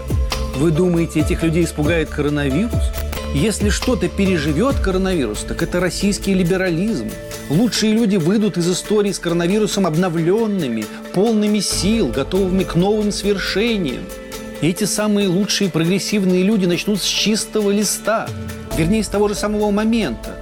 Вы 0.58 0.70
думаете, 0.70 1.20
этих 1.20 1.42
людей 1.42 1.64
испугает 1.64 2.08
коронавирус? 2.08 2.92
Если 3.34 3.68
что-то 3.68 4.08
переживет 4.08 4.76
коронавирус, 4.76 5.40
так 5.40 5.62
это 5.62 5.80
российский 5.80 6.32
либерализм. 6.34 7.10
Лучшие 7.50 7.92
люди 7.92 8.16
выйдут 8.16 8.56
из 8.56 8.70
истории 8.70 9.12
с 9.12 9.18
коронавирусом 9.18 9.86
обновленными, 9.86 10.86
полными 11.12 11.60
сил, 11.60 12.08
готовыми 12.08 12.64
к 12.64 12.74
новым 12.74 13.12
свершениям. 13.12 14.04
Эти 14.62 14.84
самые 14.84 15.28
лучшие 15.28 15.70
прогрессивные 15.70 16.42
люди 16.42 16.64
начнут 16.64 17.02
с 17.02 17.04
чистого 17.04 17.70
листа, 17.70 18.26
вернее, 18.76 19.04
с 19.04 19.08
того 19.08 19.28
же 19.28 19.34
самого 19.34 19.70
момента. 19.70 20.36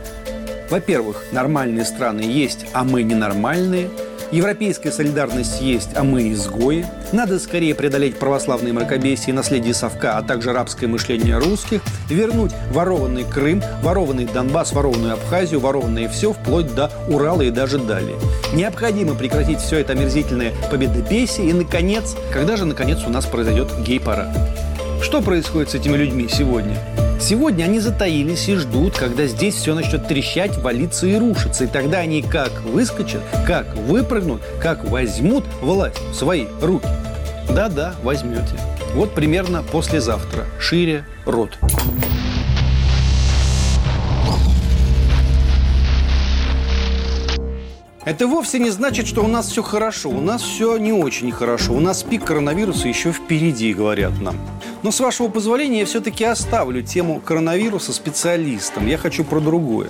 Во-первых, 0.70 1.24
нормальные 1.32 1.84
страны 1.84 2.20
есть, 2.20 2.66
а 2.72 2.84
мы 2.84 3.02
ненормальные– 3.02 3.90
Европейская 4.34 4.90
солидарность 4.90 5.60
есть, 5.60 5.90
а 5.94 6.02
мы 6.02 6.32
изгои. 6.32 6.84
Надо 7.14 7.38
скорее 7.38 7.76
преодолеть 7.76 8.18
православные 8.18 8.72
мракобесие 8.72 9.28
и 9.28 9.32
наследие 9.32 9.72
совка, 9.72 10.18
а 10.18 10.22
также 10.22 10.52
рабское 10.52 10.88
мышление 10.88 11.38
русских, 11.38 11.80
вернуть 12.10 12.50
ворованный 12.72 13.22
Крым, 13.22 13.62
ворованный 13.84 14.24
Донбасс, 14.26 14.72
ворованную 14.72 15.12
Абхазию, 15.12 15.60
ворованное 15.60 16.08
все, 16.08 16.32
вплоть 16.32 16.74
до 16.74 16.90
Урала 17.08 17.42
и 17.42 17.50
даже 17.50 17.78
далее. 17.78 18.16
Необходимо 18.52 19.14
прекратить 19.14 19.60
все 19.60 19.78
это 19.78 19.92
омерзительное 19.92 20.52
победопесие 20.72 21.50
и, 21.50 21.52
наконец, 21.52 22.16
когда 22.32 22.56
же, 22.56 22.64
наконец, 22.64 23.04
у 23.06 23.10
нас 23.10 23.26
произойдет 23.26 23.68
гей-парад? 23.86 24.36
Что 25.00 25.22
происходит 25.22 25.70
с 25.70 25.76
этими 25.76 25.96
людьми 25.96 26.26
сегодня? 26.28 26.76
Сегодня 27.20 27.64
они 27.64 27.80
затаились 27.80 28.48
и 28.48 28.56
ждут, 28.56 28.96
когда 28.96 29.26
здесь 29.26 29.54
все 29.54 29.74
начнет 29.74 30.06
трещать, 30.06 30.58
валиться 30.58 31.06
и 31.06 31.16
рушиться. 31.16 31.64
И 31.64 31.66
тогда 31.66 31.98
они 31.98 32.22
как 32.22 32.62
выскочат, 32.62 33.22
как 33.46 33.74
выпрыгнут, 33.76 34.42
как 34.60 34.84
возьмут 34.84 35.44
власть 35.60 36.00
в 36.10 36.14
свои 36.14 36.46
руки. 36.60 36.88
Да-да, 37.48 37.94
возьмете. 38.02 38.58
Вот 38.94 39.14
примерно 39.14 39.62
послезавтра. 39.62 40.46
Шире 40.58 41.04
рот. 41.24 41.58
Это 48.04 48.26
вовсе 48.26 48.58
не 48.58 48.68
значит, 48.68 49.06
что 49.06 49.24
у 49.24 49.28
нас 49.28 49.48
все 49.48 49.62
хорошо. 49.62 50.10
У 50.10 50.20
нас 50.20 50.42
все 50.42 50.76
не 50.76 50.92
очень 50.92 51.32
хорошо. 51.32 51.72
У 51.72 51.80
нас 51.80 52.02
пик 52.02 52.24
коронавируса 52.24 52.86
еще 52.86 53.12
впереди, 53.12 53.72
говорят 53.72 54.20
нам. 54.20 54.36
Но 54.84 54.90
с 54.90 55.00
вашего 55.00 55.28
позволения 55.28 55.80
я 55.80 55.86
все-таки 55.86 56.24
оставлю 56.24 56.82
тему 56.82 57.18
коронавируса 57.18 57.94
специалистам. 57.94 58.86
Я 58.86 58.98
хочу 58.98 59.24
про 59.24 59.40
другое. 59.40 59.88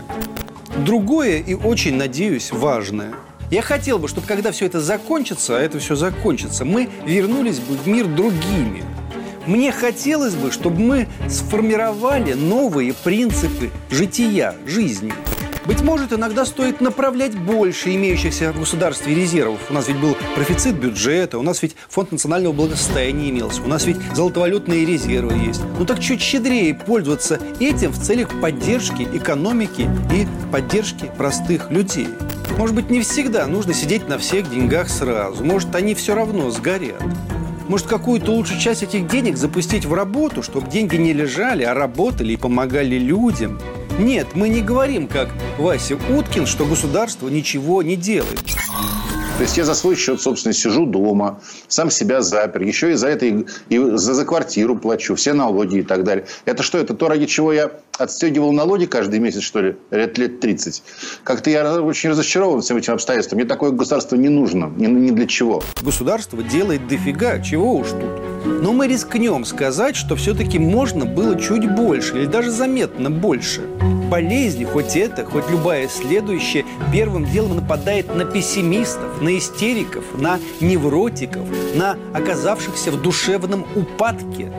Другое 0.86 1.40
и 1.40 1.54
очень, 1.54 1.96
надеюсь, 1.96 2.52
важное. 2.52 3.12
Я 3.50 3.60
хотел 3.60 3.98
бы, 3.98 4.06
чтобы 4.06 4.28
когда 4.28 4.52
все 4.52 4.66
это 4.66 4.80
закончится, 4.80 5.56
а 5.56 5.60
это 5.60 5.80
все 5.80 5.96
закончится, 5.96 6.64
мы 6.64 6.88
вернулись 7.04 7.58
бы 7.58 7.74
в 7.74 7.88
мир 7.88 8.06
другими. 8.06 8.84
Мне 9.48 9.72
хотелось 9.72 10.36
бы, 10.36 10.52
чтобы 10.52 10.78
мы 10.78 11.08
сформировали 11.28 12.34
новые 12.34 12.94
принципы 12.94 13.72
жития, 13.90 14.54
жизни– 14.64 15.12
быть 15.66 15.82
может, 15.82 16.12
иногда 16.12 16.44
стоит 16.44 16.80
направлять 16.80 17.38
больше 17.38 17.94
имеющихся 17.94 18.52
в 18.52 18.60
государстве 18.60 19.14
резервов. 19.14 19.60
У 19.70 19.72
нас 19.72 19.88
ведь 19.88 19.98
был 19.98 20.16
профицит 20.34 20.76
бюджета, 20.76 21.38
у 21.38 21.42
нас 21.42 21.62
ведь 21.62 21.74
фонд 21.88 22.12
национального 22.12 22.52
благосостояния 22.52 23.30
имелся, 23.30 23.62
у 23.62 23.66
нас 23.66 23.86
ведь 23.86 23.96
золотовалютные 24.14 24.84
резервы 24.84 25.34
есть. 25.34 25.62
Ну 25.78 25.84
так 25.84 26.00
чуть 26.00 26.20
щедрее 26.20 26.74
пользоваться 26.74 27.40
этим 27.60 27.92
в 27.92 27.98
целях 27.98 28.28
поддержки 28.40 29.08
экономики 29.12 29.88
и 30.12 30.26
поддержки 30.52 31.10
простых 31.16 31.70
людей. 31.70 32.08
Может 32.58 32.76
быть, 32.76 32.90
не 32.90 33.00
всегда 33.00 33.46
нужно 33.46 33.74
сидеть 33.74 34.08
на 34.08 34.18
всех 34.18 34.50
деньгах 34.50 34.88
сразу. 34.88 35.44
Может, 35.44 35.74
они 35.74 35.94
все 35.94 36.14
равно 36.14 36.50
сгорят. 36.50 37.02
Может, 37.68 37.86
какую-то 37.86 38.30
лучшую 38.30 38.60
часть 38.60 38.82
этих 38.82 39.08
денег 39.08 39.38
запустить 39.38 39.86
в 39.86 39.94
работу, 39.94 40.42
чтобы 40.42 40.70
деньги 40.70 40.96
не 40.96 41.14
лежали, 41.14 41.62
а 41.62 41.72
работали 41.72 42.34
и 42.34 42.36
помогали 42.36 42.96
людям– 42.96 43.58
нет, 43.98 44.28
мы 44.34 44.48
не 44.48 44.62
говорим, 44.62 45.06
как 45.06 45.30
Вася 45.58 45.96
Уткин, 45.96 46.46
что 46.46 46.64
государство 46.64 47.28
ничего 47.28 47.82
не 47.82 47.96
делает. 47.96 48.40
То 49.36 49.42
есть 49.42 49.56
я 49.56 49.64
за 49.64 49.74
свой 49.74 49.96
счет, 49.96 50.20
собственно, 50.20 50.52
сижу 50.52 50.86
дома, 50.86 51.40
сам 51.66 51.90
себя 51.90 52.22
запер, 52.22 52.62
еще 52.62 52.92
и 52.92 52.94
за 52.94 53.08
это 53.08 53.26
и, 53.26 53.44
за, 53.68 54.14
за 54.14 54.24
квартиру 54.24 54.76
плачу, 54.76 55.16
все 55.16 55.32
налоги 55.32 55.78
и 55.78 55.82
так 55.82 56.04
далее. 56.04 56.26
Это 56.44 56.62
что, 56.62 56.78
это 56.78 56.94
то, 56.94 57.08
ради 57.08 57.26
чего 57.26 57.52
я 57.52 57.72
отстегивал 57.98 58.52
налоги 58.52 58.84
каждый 58.84 59.18
месяц, 59.18 59.42
что 59.42 59.60
ли, 59.60 59.76
лет, 59.90 60.18
лет 60.18 60.38
30? 60.38 60.82
Как-то 61.24 61.50
я 61.50 61.82
очень 61.82 62.10
разочарован 62.10 62.60
всем 62.60 62.76
этим 62.76 62.94
обстоятельством. 62.94 63.38
Мне 63.38 63.48
такое 63.48 63.72
государство 63.72 64.14
не 64.14 64.28
нужно, 64.28 64.72
ни, 64.76 64.86
ни 64.86 65.10
для 65.10 65.26
чего. 65.26 65.62
Государство 65.82 66.40
делает 66.40 66.86
дофига, 66.86 67.40
чего 67.40 67.74
уж 67.76 67.88
тут. 67.88 68.34
Но 68.62 68.72
мы 68.72 68.86
рискнем 68.86 69.44
сказать, 69.44 69.96
что 69.96 70.16
все-таки 70.16 70.58
можно 70.58 71.06
было 71.06 71.40
чуть 71.40 71.68
больше 71.74 72.18
или 72.18 72.26
даже 72.26 72.50
заметно 72.50 73.10
больше. 73.10 73.62
Болезни, 74.10 74.64
хоть 74.64 74.96
это, 74.96 75.24
хоть 75.24 75.48
любая 75.50 75.88
следующая, 75.88 76.64
первым 76.92 77.24
делом 77.24 77.56
нападает 77.56 78.14
на 78.14 78.24
пессимистов, 78.24 79.22
на 79.24 79.38
истериков, 79.38 80.04
на 80.18 80.38
невротиков, 80.60 81.48
на 81.74 81.96
оказавшихся 82.12 82.92
в 82.92 83.00
душевном 83.00 83.66
упадке. 83.74 84.52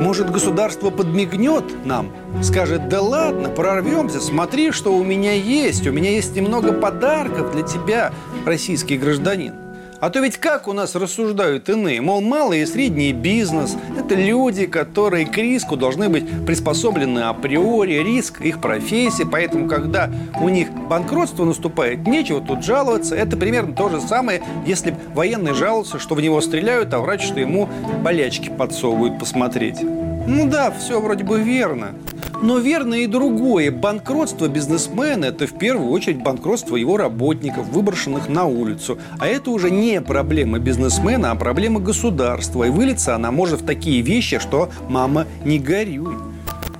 Может, 0.00 0.30
государство 0.30 0.90
подмигнет 0.90 1.64
нам, 1.84 2.12
скажет, 2.42 2.88
да 2.88 3.02
ладно, 3.02 3.48
прорвемся, 3.48 4.20
смотри, 4.20 4.70
что 4.70 4.94
у 4.94 5.02
меня 5.02 5.32
есть, 5.32 5.86
у 5.86 5.92
меня 5.92 6.10
есть 6.10 6.34
немного 6.36 6.72
подарков 6.72 7.52
для 7.52 7.62
тебя, 7.62 8.12
российский 8.46 8.96
гражданин. 8.96 9.65
А 9.98 10.10
то 10.10 10.20
ведь 10.20 10.36
как 10.36 10.68
у 10.68 10.72
нас 10.72 10.94
рассуждают 10.94 11.68
иные? 11.68 12.00
Мол, 12.00 12.20
малый 12.20 12.60
и 12.60 12.66
средний 12.66 13.12
бизнес– 13.12 13.76
это 13.98 14.14
люди, 14.14 14.66
которые 14.66 15.26
к 15.26 15.36
риску 15.38 15.76
должны 15.76 16.08
быть 16.08 16.24
приспособлены 16.44 17.20
априори, 17.20 18.02
риск 18.02 18.42
их 18.42 18.60
профессии. 18.60 19.24
Поэтому, 19.30 19.68
когда 19.68 20.10
у 20.40 20.48
них 20.50 20.70
банкротство 20.70 21.44
наступает, 21.44 22.06
нечего 22.06 22.40
тут 22.40 22.62
жаловаться. 22.62 23.14
Это 23.14 23.36
примерно 23.36 23.74
то 23.74 23.88
же 23.88 24.00
самое, 24.00 24.42
если 24.66 24.94
военный 25.14 25.54
жалуется, 25.54 25.98
что 25.98 26.14
в 26.14 26.20
него 26.20 26.40
стреляют, 26.42 26.92
а 26.92 26.98
врач, 26.98 27.24
что 27.24 27.40
ему 27.40 27.68
болячки 28.02 28.50
подсовывают 28.50 29.18
посмотреть. 29.18 29.80
Ну 29.82 30.48
да, 30.48 30.70
все 30.72 31.00
вроде 31.00 31.24
бы 31.24 31.40
верно. 31.40 31.94
Но 32.42 32.58
верно 32.58 32.94
и 32.94 33.06
другое. 33.06 33.70
Банкротство 33.70 34.48
бизнесмена– 34.48 35.24
это 35.26 35.46
в 35.46 35.58
первую 35.58 35.90
очередь 35.90 36.22
банкротство 36.22 36.76
его 36.76 36.96
работников, 36.96 37.68
выброшенных 37.68 38.28
на 38.28 38.44
улицу. 38.44 38.98
А 39.18 39.26
это 39.26 39.50
уже 39.50 39.70
не 39.70 40.00
проблема 40.00 40.58
бизнесмена, 40.58 41.30
а 41.30 41.34
проблема 41.34 41.80
государства. 41.80 42.64
И 42.64 42.70
вылиться 42.70 43.14
она 43.14 43.30
может 43.30 43.62
в 43.62 43.66
такие 43.66 44.02
вещи, 44.02 44.38
что 44.38 44.70
«мама, 44.88 45.26
не 45.44 45.58
горюй». 45.58 46.14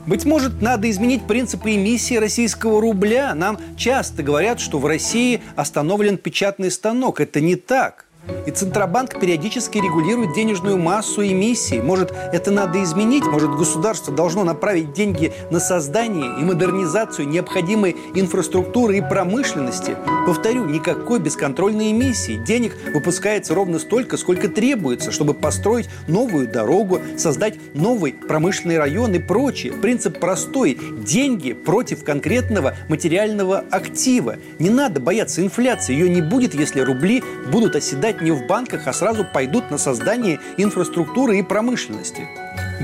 Быть 0.07 0.25
может, 0.25 0.63
надо 0.63 0.89
изменить 0.89 1.27
принципы 1.27 1.75
эмиссии 1.75 2.15
российского 2.15 2.81
рубля. 2.81 3.35
Нам 3.35 3.59
часто 3.77 4.23
говорят, 4.23 4.61
что 4.61 4.79
в 4.79 4.87
России 4.87 5.41
остановлен 5.57 6.17
печатный 6.17 6.71
станок. 6.71 7.21
Это 7.21 7.41
не 7.41 7.57
так. 7.57 8.06
И 8.47 8.51
Центробанк 8.51 9.19
периодически 9.19 9.79
регулирует 9.79 10.35
денежную 10.35 10.79
массу 10.79 11.25
эмиссий. 11.25 11.81
Может, 11.81 12.13
это 12.33 12.51
надо 12.51 12.83
изменить? 12.83 13.25
Может, 13.25 13.51
государство 13.51 14.15
должно 14.15 14.45
направить 14.45 14.93
деньги 14.93 15.33
на 15.51 15.61
создание 15.61 16.41
и 16.41 16.45
модернизацию 16.45 17.29
необходимой 17.29 17.97
инфраструктуры 18.15 18.99
и 18.99 19.01
промышленности? 19.01 19.97
Повторю, 20.27 20.65
никакой 20.65 21.19
бесконтрольной 21.19 21.93
эмиссии. 21.93 22.37
Денег 22.37 22.77
выпускается 22.93 23.55
ровно 23.55 23.79
столько, 23.79 24.17
сколько 24.17 24.49
требуется, 24.49 25.11
чтобы 25.13 25.35
построить 25.35 25.89
новую 26.09 26.49
дорогу, 26.49 27.01
создать 27.17 27.55
новый 27.75 28.13
промышленный 28.13 28.79
район 28.79 29.15
и 29.15 29.19
прочее. 29.19 29.73
Принцип 29.73 30.19
простой. 30.19 30.79
Деньги 31.05 31.53
против 31.53 32.05
конкретного 32.05 32.75
материального 32.89 33.65
актива. 33.71 34.37
Не 34.59 34.71
надо 34.71 35.01
бояться 35.01 35.43
инфляции. 35.43 35.93
Ее 35.93 36.09
не 36.09 36.23
будет, 36.23 36.55
если 36.55 36.81
рубли 36.81 37.23
будут 37.51 37.77
оседать 37.77 38.16
лежать 38.17 38.23
не 38.23 38.31
в 38.31 38.47
банках, 38.47 38.87
а 38.87 38.93
сразу 38.93 39.25
пойдут 39.25 39.71
на 39.71 39.79
создание 39.79 40.39
инфраструктуры 40.57 41.39
и 41.39 41.43
промышленности. 41.43 42.29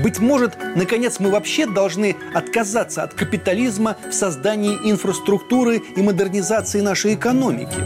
Быть 0.03 0.19
может, 0.19 0.57
наконец, 0.75 1.19
мы 1.19 1.29
вообще 1.29 1.67
должны 1.67 2.15
отказаться 2.33 3.03
от 3.03 3.13
капитализма 3.13 3.95
в 4.09 4.13
создании 4.13 4.75
инфраструктуры 4.83 5.81
и 5.95 6.01
модернизации 6.01 6.81
нашей 6.81 7.13
экономики. 7.13 7.77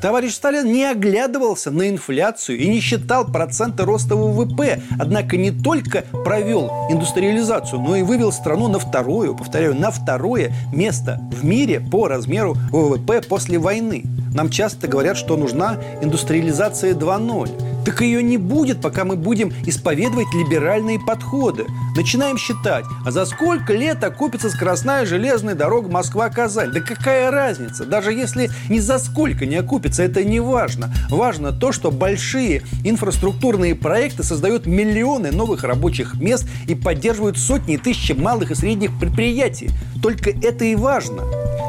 Товарищ 0.00 0.34
Сталин 0.34 0.70
не 0.70 0.84
оглядывался 0.84 1.70
на 1.70 1.88
инфляцию 1.88 2.58
и 2.58 2.68
не 2.68 2.80
считал 2.80 3.24
проценты 3.24 3.84
роста 3.84 4.14
ВВП, 4.14 4.80
однако 5.00 5.36
не 5.36 5.50
только 5.50 6.04
провел 6.24 6.70
индустриализацию, 6.90 7.80
но 7.80 7.96
и 7.96 8.02
вывел 8.02 8.30
страну 8.30 8.68
на 8.68 8.78
второе, 8.78 9.32
повторяю, 9.32 9.74
на 9.74 9.90
второе 9.90 10.52
место 10.72 11.18
в 11.32 11.44
мире 11.44 11.80
по 11.80 12.06
размеру 12.06 12.54
ВВП 12.70 13.22
после 13.22 13.58
войны. 13.58 14.04
Нам 14.36 14.50
часто 14.50 14.86
говорят, 14.86 15.16
что 15.16 15.34
нужна 15.38 15.78
индустриализация 16.02 16.92
2.0. 16.92 17.84
Так 17.86 18.02
ее 18.02 18.22
не 18.22 18.36
будет, 18.36 18.82
пока 18.82 19.06
мы 19.06 19.16
будем 19.16 19.50
исповедовать 19.64 20.26
либеральные 20.34 21.00
подходы. 21.00 21.64
Начинаем 21.96 22.36
считать, 22.36 22.84
а 23.06 23.10
за 23.10 23.24
сколько 23.24 23.72
лет 23.72 24.04
окупится 24.04 24.50
скоростная 24.50 25.06
железная 25.06 25.54
дорога 25.54 25.88
Москва-Казань? 25.88 26.70
Да 26.72 26.80
какая 26.80 27.30
разница? 27.30 27.86
Даже 27.86 28.12
если 28.12 28.50
ни 28.68 28.78
за 28.78 28.98
сколько 28.98 29.46
не 29.46 29.56
окупится, 29.56 30.02
это 30.02 30.22
не 30.22 30.40
важно. 30.40 30.92
Важно 31.08 31.52
то, 31.52 31.72
что 31.72 31.90
большие 31.90 32.60
инфраструктурные 32.84 33.74
проекты 33.74 34.22
создают 34.22 34.66
миллионы 34.66 35.32
новых 35.32 35.64
рабочих 35.64 36.20
мест 36.20 36.46
и 36.66 36.74
поддерживают 36.74 37.38
сотни 37.38 37.76
и 37.76 37.78
тысячи 37.78 38.12
малых 38.12 38.50
и 38.50 38.54
средних 38.54 38.98
предприятий. 38.98 39.70
Только 40.02 40.28
это 40.28 40.66
и 40.66 40.74
важно. 40.74 41.22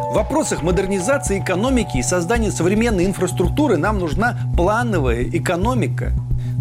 В 0.09 0.13
вопросах 0.13 0.63
модернизации 0.63 1.39
экономики 1.39 1.97
и 1.97 2.01
создания 2.01 2.49
современной 2.49 3.05
инфраструктуры 3.05 3.75
нам 3.75 3.99
нужна 3.99 4.37
плановая 4.55 5.23
экономика. 5.23 6.13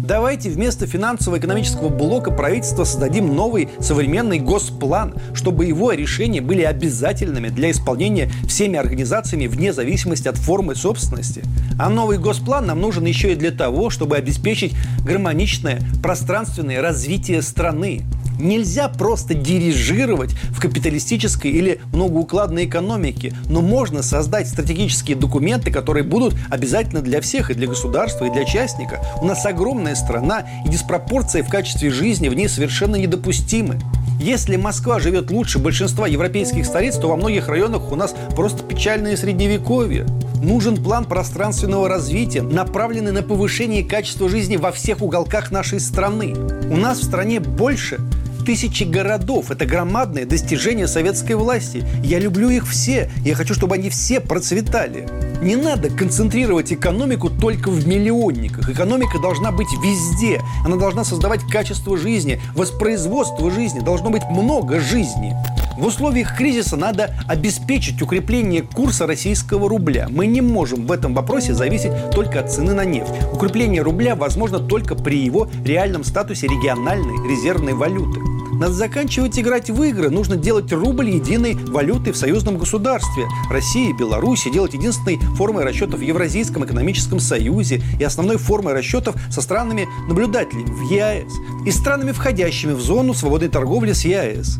Давайте 0.07 0.49
вместо 0.49 0.87
финансово-экономического 0.87 1.89
блока 1.89 2.31
правительства 2.31 2.85
создадим 2.85 3.35
новый 3.35 3.67
современный 3.81 4.39
госплан, 4.39 5.13
чтобы 5.33 5.65
его 5.65 5.91
решения 5.91 6.39
были 6.39 6.61
обязательными 6.61 7.49
для 7.49 7.71
исполнения 7.71 8.31
всеми 8.47 8.79
организациями 8.79 9.47
вне 9.47 9.73
зависимости 9.73 10.29
от 10.29 10.37
формы 10.37 10.75
собственности. 10.75 11.43
А 11.77 11.89
новый 11.89 12.19
госплан 12.19 12.67
нам 12.67 12.79
нужен 12.79 13.03
еще 13.03 13.33
и 13.33 13.35
для 13.35 13.51
того, 13.51 13.89
чтобы 13.89 14.15
обеспечить 14.15 14.75
гармоничное 15.03 15.81
пространственное 16.01 16.81
развитие 16.81 17.41
страны. 17.41 18.05
Нельзя 18.39 18.87
просто 18.87 19.33
дирижировать 19.33 20.31
в 20.51 20.61
капиталистической 20.61 21.49
или 21.49 21.81
многоукладной 21.91 22.65
экономике, 22.65 23.33
но 23.49 23.61
можно 23.61 24.03
создать 24.03 24.47
стратегические 24.47 25.17
документы, 25.17 25.71
которые 25.71 26.03
будут 26.03 26.35
обязательно 26.49 27.01
для 27.01 27.19
всех, 27.19 27.49
и 27.49 27.55
для 27.55 27.67
государства, 27.67 28.25
и 28.25 28.31
для 28.31 28.45
частника. 28.45 29.03
У 29.21 29.25
нас 29.25 29.43
огромная 29.45 29.95
страна, 29.97 30.45
и 30.65 30.69
диспропорции 30.69 31.41
в 31.41 31.49
качестве 31.49 31.89
жизни 31.89 32.29
в 32.29 32.33
ней 32.33 32.47
совершенно 32.47 32.95
недопустимы. 32.95 33.79
Если 34.19 34.55
Москва 34.55 34.99
живет 34.99 35.29
лучше 35.29 35.59
большинства 35.59 36.07
европейских 36.07 36.65
столиц, 36.65 36.95
то 36.97 37.07
во 37.07 37.15
многих 37.15 37.47
районах 37.49 37.91
у 37.91 37.95
нас 37.95 38.15
просто 38.35 38.63
печальное 38.63 39.15
средневековье. 39.15 40.05
Нужен 40.41 40.77
план 40.77 41.05
пространственного 41.05 41.87
развития, 41.87 42.41
направленный 42.41 43.11
на 43.11 43.21
повышение 43.21 43.83
качества 43.83 44.27
жизни 44.27 44.57
во 44.57 44.71
всех 44.71 45.01
уголках 45.01 45.51
нашей 45.51 45.79
страны. 45.79 46.33
У 46.69 46.77
нас 46.77 46.99
в 46.99 47.03
стране 47.03 47.39
больше 47.39 47.99
тысячи 48.47 48.83
городов. 48.85 49.51
Это 49.51 49.65
громадное 49.65 50.25
достижение 50.25 50.87
советской 50.87 51.33
власти. 51.33 51.83
Я 52.01 52.17
люблю 52.17 52.49
их 52.49 52.65
все. 52.65 53.11
Я 53.25 53.35
хочу, 53.35 53.53
чтобы 53.53 53.75
они 53.75 53.89
все 53.89 54.21
процветали. 54.21 55.05
Не 55.41 55.57
надо 55.57 55.89
концентрировать 55.89 56.71
экономику 56.71 57.29
только 57.29 57.69
в 57.69 57.85
миллионниках. 57.85 58.69
Экономика 58.69 59.19
должна 59.19 59.51
быть 59.51 59.67
везде. 59.83 60.41
Она 60.63 60.77
должна 60.77 61.03
создавать 61.03 61.41
качество 61.51 61.97
жизни, 61.97 62.39
воспроизводство 62.55 63.51
жизни. 63.51 63.81
Должно 63.81 64.11
быть 64.11 64.23
много 64.29 64.79
жизни. 64.79 65.35
В 65.77 65.85
условиях 65.85 66.35
кризиса 66.35 66.77
надо 66.77 67.13
обеспечить 67.27 68.01
укрепление 68.01 68.61
курса 68.63 69.05
российского 69.05 69.69
рубля. 69.69 70.07
Мы 70.09 70.25
не 70.25 70.39
можем 70.39 70.87
в 70.87 70.91
этом 70.91 71.13
вопросе 71.13 71.53
зависеть 71.53 71.91
только 72.11 72.39
от 72.39 72.51
цены 72.51 72.73
на 72.73 72.85
нефть. 72.85 73.11
Укрепление 73.33 73.81
рубля 73.81 74.15
возможно 74.15 74.57
только 74.57 74.95
при 74.95 75.19
его 75.19 75.49
реальном 75.65 76.05
статусе 76.05 76.47
региональной 76.47 77.29
резервной 77.29 77.73
валюты. 77.73 78.36
Надо 78.59 78.73
заканчивать 78.73 79.37
играть 79.37 79.69
в 79.69 79.83
игры. 79.83 80.09
Нужно 80.09 80.35
делать 80.35 80.71
рубль 80.73 81.11
единой 81.11 81.53
валютой 81.53 82.11
в 82.11 82.17
союзном 82.17 82.57
государстве. 82.57 83.27
Россия 83.51 83.91
и 83.91 83.93
Беларусь 83.93 84.47
делать 84.51 84.73
единственной 84.73 85.19
формой 85.35 85.63
расчетов 85.63 85.99
в 85.99 86.03
Евразийском 86.03 86.65
экономическом 86.65 87.19
союзе 87.19 87.83
и 87.99 88.03
основной 88.03 88.37
формой 88.37 88.73
расчетов 88.73 89.15
со 89.29 89.41
странами-наблюдателями 89.41 90.71
в 90.71 90.91
ЕАЭС 90.91 91.33
и 91.67 91.71
странами, 91.71 92.13
входящими 92.13 92.71
в 92.71 92.81
зону 92.81 93.13
свободной 93.13 93.49
торговли 93.49 93.91
с 93.91 94.03
ЕАЭС. 94.05 94.57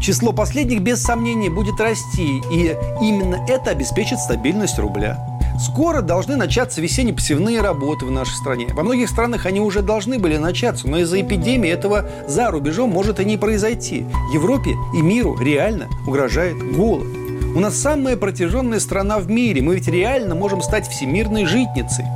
Число 0.00 0.32
последних 0.32 0.80
без 0.80 1.02
сомнения 1.02 1.50
будет 1.50 1.80
расти, 1.80 2.42
и 2.52 2.76
именно 3.02 3.44
это 3.48 3.70
обеспечит 3.70 4.20
стабильность 4.20 4.78
рубля. 4.78 5.29
Скоро 5.60 6.00
должны 6.00 6.36
начаться 6.36 6.80
весенне-посевные 6.80 7.60
работы 7.60 8.06
в 8.06 8.10
нашей 8.10 8.32
стране. 8.32 8.68
Во 8.72 8.82
многих 8.82 9.10
странах 9.10 9.44
они 9.44 9.60
уже 9.60 9.82
должны 9.82 10.18
были 10.18 10.38
начаться, 10.38 10.88
но 10.88 10.98
из-за 11.00 11.20
эпидемии 11.20 11.68
этого 11.68 12.08
за 12.26 12.50
рубежом 12.50 12.88
может 12.88 13.20
и 13.20 13.26
не 13.26 13.36
произойти. 13.36 14.06
Европе 14.32 14.70
и 14.94 15.02
миру 15.02 15.36
реально 15.38 15.88
угрожает 16.06 16.56
голод. 16.74 17.08
У 17.54 17.60
нас 17.60 17.76
самая 17.76 18.16
протяженная 18.16 18.80
страна 18.80 19.18
в 19.18 19.28
мире. 19.28 19.60
Мы 19.60 19.74
ведь 19.74 19.88
реально 19.88 20.34
можем 20.34 20.62
стать 20.62 20.88
всемирной 20.88 21.44
житницей. 21.44 22.06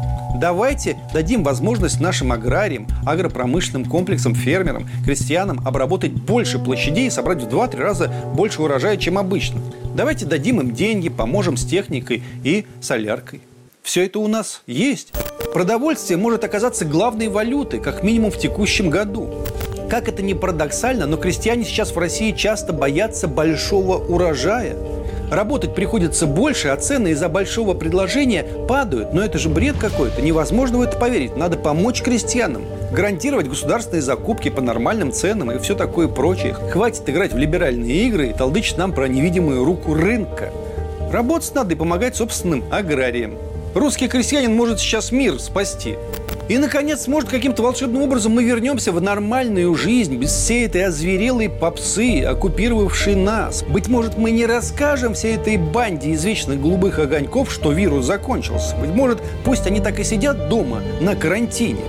Давайте 0.40 0.96
дадим 1.12 1.44
возможность 1.44 2.00
нашим 2.00 2.32
аграриям, 2.32 2.86
агропромышленным 3.04 3.84
комплексам, 3.84 4.34
фермерам, 4.34 4.88
крестьянам 5.04 5.60
обработать 5.66 6.12
больше 6.12 6.58
площадей 6.58 7.08
и 7.08 7.10
собрать 7.10 7.42
в 7.42 7.48
2-3 7.48 7.76
раза 7.76 8.12
больше 8.34 8.62
урожая, 8.62 8.96
чем 8.96 9.18
обычно. 9.18 9.60
Давайте 9.94 10.26
дадим 10.26 10.60
им 10.60 10.74
деньги, 10.74 11.08
поможем 11.08 11.56
с 11.56 11.64
техникой 11.64 12.22
и 12.42 12.66
соляркой. 12.80 13.40
Все 13.82 14.06
это 14.06 14.18
у 14.18 14.28
нас 14.28 14.62
есть. 14.66 15.12
Продовольствие 15.52 16.16
может 16.16 16.42
оказаться 16.42 16.84
главной 16.84 17.28
валютой, 17.28 17.80
как 17.80 18.02
минимум 18.02 18.30
в 18.30 18.38
текущем 18.38 18.90
году. 18.90 19.44
Как 19.88 20.08
это 20.08 20.22
ни 20.22 20.32
парадоксально, 20.32 21.06
но 21.06 21.16
крестьяне 21.16 21.64
сейчас 21.64 21.94
в 21.94 21.98
России 21.98 22.32
часто 22.32 22.72
боятся 22.72 23.28
большого 23.28 24.04
урожая– 24.04 24.76
Работать 25.34 25.74
приходится 25.74 26.28
больше, 26.28 26.68
а 26.68 26.76
цены 26.76 27.08
из-за 27.08 27.28
большого 27.28 27.74
предложения 27.74 28.44
падают. 28.68 29.12
Но 29.12 29.20
это 29.20 29.36
же 29.36 29.48
бред 29.48 29.74
какой-то. 29.76 30.22
Невозможно 30.22 30.78
в 30.78 30.82
это 30.82 30.96
поверить. 30.96 31.36
Надо 31.36 31.56
помочь 31.56 32.02
крестьянам. 32.02 32.62
Гарантировать 32.92 33.48
государственные 33.48 34.00
закупки 34.00 34.48
по 34.48 34.60
нормальным 34.60 35.10
ценам 35.10 35.50
и 35.50 35.58
все 35.58 35.74
такое 35.74 36.06
прочее. 36.06 36.54
Хватит 36.54 37.10
играть 37.10 37.32
в 37.32 37.36
либеральные 37.36 38.06
игры 38.06 38.28
и 38.28 38.32
толдычить 38.32 38.78
нам 38.78 38.92
про 38.92 39.08
невидимую 39.08 39.64
руку 39.64 39.92
рынка. 39.94 40.52
Работать 41.10 41.52
надо 41.52 41.74
и 41.74 41.76
помогать 41.76 42.14
собственным 42.14 42.62
аграриям. 42.70 43.34
Русский 43.74 44.06
крестьянин 44.06 44.54
может 44.54 44.78
сейчас 44.78 45.10
мир 45.10 45.40
спасти. 45.40 45.96
И, 46.48 46.58
наконец, 46.58 47.06
может, 47.06 47.30
каким-то 47.30 47.62
волшебным 47.62 48.02
образом 48.02 48.32
мы 48.32 48.44
вернемся 48.44 48.92
в 48.92 49.00
нормальную 49.00 49.74
жизнь 49.74 50.16
без 50.16 50.30
всей 50.30 50.66
этой 50.66 50.84
озверелой 50.84 51.48
попсы, 51.48 52.22
оккупировавшей 52.22 53.14
нас. 53.14 53.62
Быть 53.62 53.88
может, 53.88 54.18
мы 54.18 54.30
не 54.30 54.44
расскажем 54.44 55.14
всей 55.14 55.36
этой 55.36 55.56
банде 55.56 56.10
из 56.10 56.22
вечных 56.22 56.60
голубых 56.60 56.98
огоньков, 56.98 57.50
что 57.50 57.72
вирус 57.72 58.04
закончился. 58.04 58.76
Быть 58.76 58.90
может, 58.90 59.22
пусть 59.44 59.66
они 59.66 59.80
так 59.80 59.98
и 59.98 60.04
сидят 60.04 60.50
дома 60.50 60.82
на 61.00 61.16
карантине. 61.16 61.80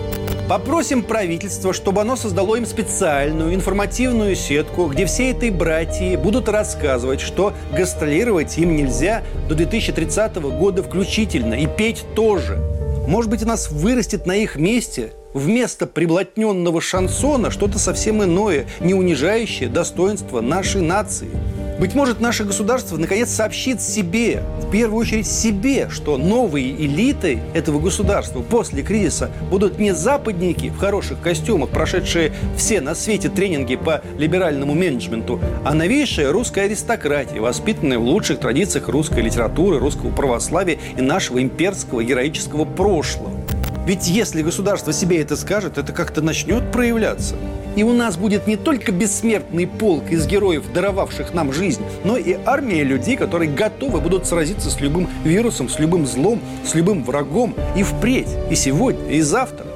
Попросим 0.47 1.03
правительство, 1.03 1.73
чтобы 1.73 2.01
оно 2.01 2.15
создало 2.15 2.55
им 2.55 2.65
специальную 2.65 3.53
информативную 3.53 4.35
сетку, 4.35 4.85
где 4.85 5.05
все 5.05 5.31
этой 5.31 5.49
братья 5.49 6.17
будут 6.17 6.47
рассказывать, 6.47 7.19
что 7.19 7.53
гастролировать 7.75 8.57
им 8.57 8.75
нельзя 8.77 9.23
до 9.49 9.55
2030 9.55 10.35
года 10.35 10.81
включительно, 10.81 11.55
и 11.55 11.67
петь 11.67 12.05
тоже– 12.15 12.57
может 13.07 13.29
быть, 13.29 13.43
у 13.43 13.47
нас 13.47 13.71
вырастет 13.71 14.25
на 14.25 14.35
их 14.35 14.55
месте 14.55 15.13
вместо 15.33 15.87
приблотненного 15.87 16.81
шансона 16.81 17.51
что-то 17.51 17.79
совсем 17.79 18.23
иное, 18.23 18.65
не 18.79 18.93
унижающее 18.93 19.69
достоинство 19.69 20.41
нашей 20.41 20.81
нации– 20.81 21.29
быть 21.79 21.93
может, 21.93 22.21
наше 22.21 22.45
государство 22.45 22.97
наконец 22.97 23.29
сообщит 23.29 23.81
себе, 23.81 24.43
в 24.61 24.71
первую 24.71 25.01
очередь 25.01 25.27
себе, 25.27 25.89
что 25.89 26.17
новые 26.17 26.73
элиты 26.73 27.39
этого 27.53 27.79
государства 27.79 28.41
после 28.41 28.81
кризиса 28.81 29.29
будут 29.49 29.77
не 29.77 29.93
западники 29.93 30.69
в 30.69 30.77
хороших 30.77 31.21
костюмах, 31.21 31.69
прошедшие 31.69 32.31
все 32.55 32.81
на 32.81 32.95
свете 32.95 33.29
тренинги 33.29 33.75
по 33.75 34.01
либеральному 34.17 34.73
менеджменту, 34.73 35.41
а 35.63 35.73
новейшая 35.73 36.31
русская 36.31 36.61
аристократия, 36.61 37.41
воспитанная 37.41 37.99
в 37.99 38.03
лучших 38.03 38.39
традициях 38.39 38.87
русской 38.87 39.19
литературы, 39.21 39.79
русского 39.79 40.11
православия 40.11 40.79
и 40.97 41.01
нашего 41.01 41.41
имперского 41.41 42.03
героического 42.03 42.65
прошлого. 42.65 43.44
Ведь 43.85 44.07
если 44.07 44.41
государство 44.41 44.91
себе 44.91 45.21
это 45.21 45.35
скажет, 45.35 45.77
это 45.77 45.93
как-то 45.93 46.21
начнет 46.21 46.71
проявляться. 46.71 47.35
И 47.75 47.83
у 47.83 47.93
нас 47.93 48.17
будет 48.17 48.47
не 48.47 48.55
только 48.55 48.91
бессмертный 48.91 49.67
полк 49.67 50.09
из 50.09 50.25
героев, 50.25 50.63
даровавших 50.73 51.33
нам 51.35 51.53
жизнь, 51.53 51.83
но 52.03 52.17
и 52.17 52.35
армия 52.45 52.83
людей, 52.83 53.15
которые 53.15 53.51
готовы 53.51 54.01
будут 54.01 54.25
сразиться 54.25 54.71
с 54.71 54.79
любым 54.79 55.07
вирусом, 55.23 55.69
с 55.69 55.77
любым 55.77 56.07
злом, 56.07 56.41
с 56.65 56.73
любым 56.73 57.03
врагом 57.03 57.53
и 57.75 57.83
впредь, 57.83 58.29
и 58.49 58.55
сегодня, 58.55 59.07
и 59.11 59.21
завтра. 59.21 59.67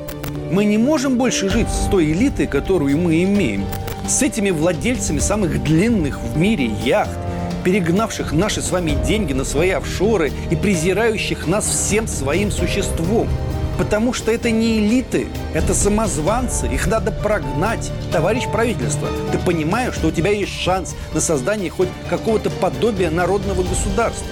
Мы 0.51 0.65
не 0.65 0.79
можем 0.79 1.17
больше 1.17 1.47
жить 1.47 1.69
с 1.69 1.87
той 1.91 2.11
элитой, 2.11 2.47
которую 2.47 2.97
мы 2.97 3.21
имеем, 3.23 3.65
с 4.07 4.23
этими 4.23 4.49
владельцами 4.49 5.19
самых 5.19 5.61
длинных 5.61 6.19
в 6.19 6.35
мире 6.35 6.71
яхт, 6.83 7.19
перегнавших 7.63 8.31
наши 8.31 8.61
с 8.61 8.71
вами 8.71 8.97
деньги 9.05 9.33
на 9.33 9.43
свои 9.43 9.69
офшоры 9.69 10.31
и 10.49 10.55
презирающих 10.55 11.45
нас 11.45 11.67
всем 11.67 12.07
своим 12.07 12.49
существом– 12.49 13.27
Потому 13.79 14.11
что 14.11 14.29
это 14.29 14.51
не 14.51 14.79
элиты, 14.79 15.27
это 15.53 15.73
самозванцы. 15.73 16.67
Их 16.67 16.85
надо 16.85 17.11
прогнать. 17.11 17.91
Товарищ 18.11 18.43
правительство, 18.51 19.07
ты 19.31 19.39
понимаешь, 19.39 19.95
что 19.95 20.09
у 20.09 20.11
тебя 20.11 20.31
есть 20.31 20.51
шанс 20.51 20.95
на 21.13 21.21
создание 21.21 21.69
хоть 21.69 21.87
какого-то 22.09 22.49
подобия 22.49 23.09
народного 23.09 23.63
государства. 23.63 24.27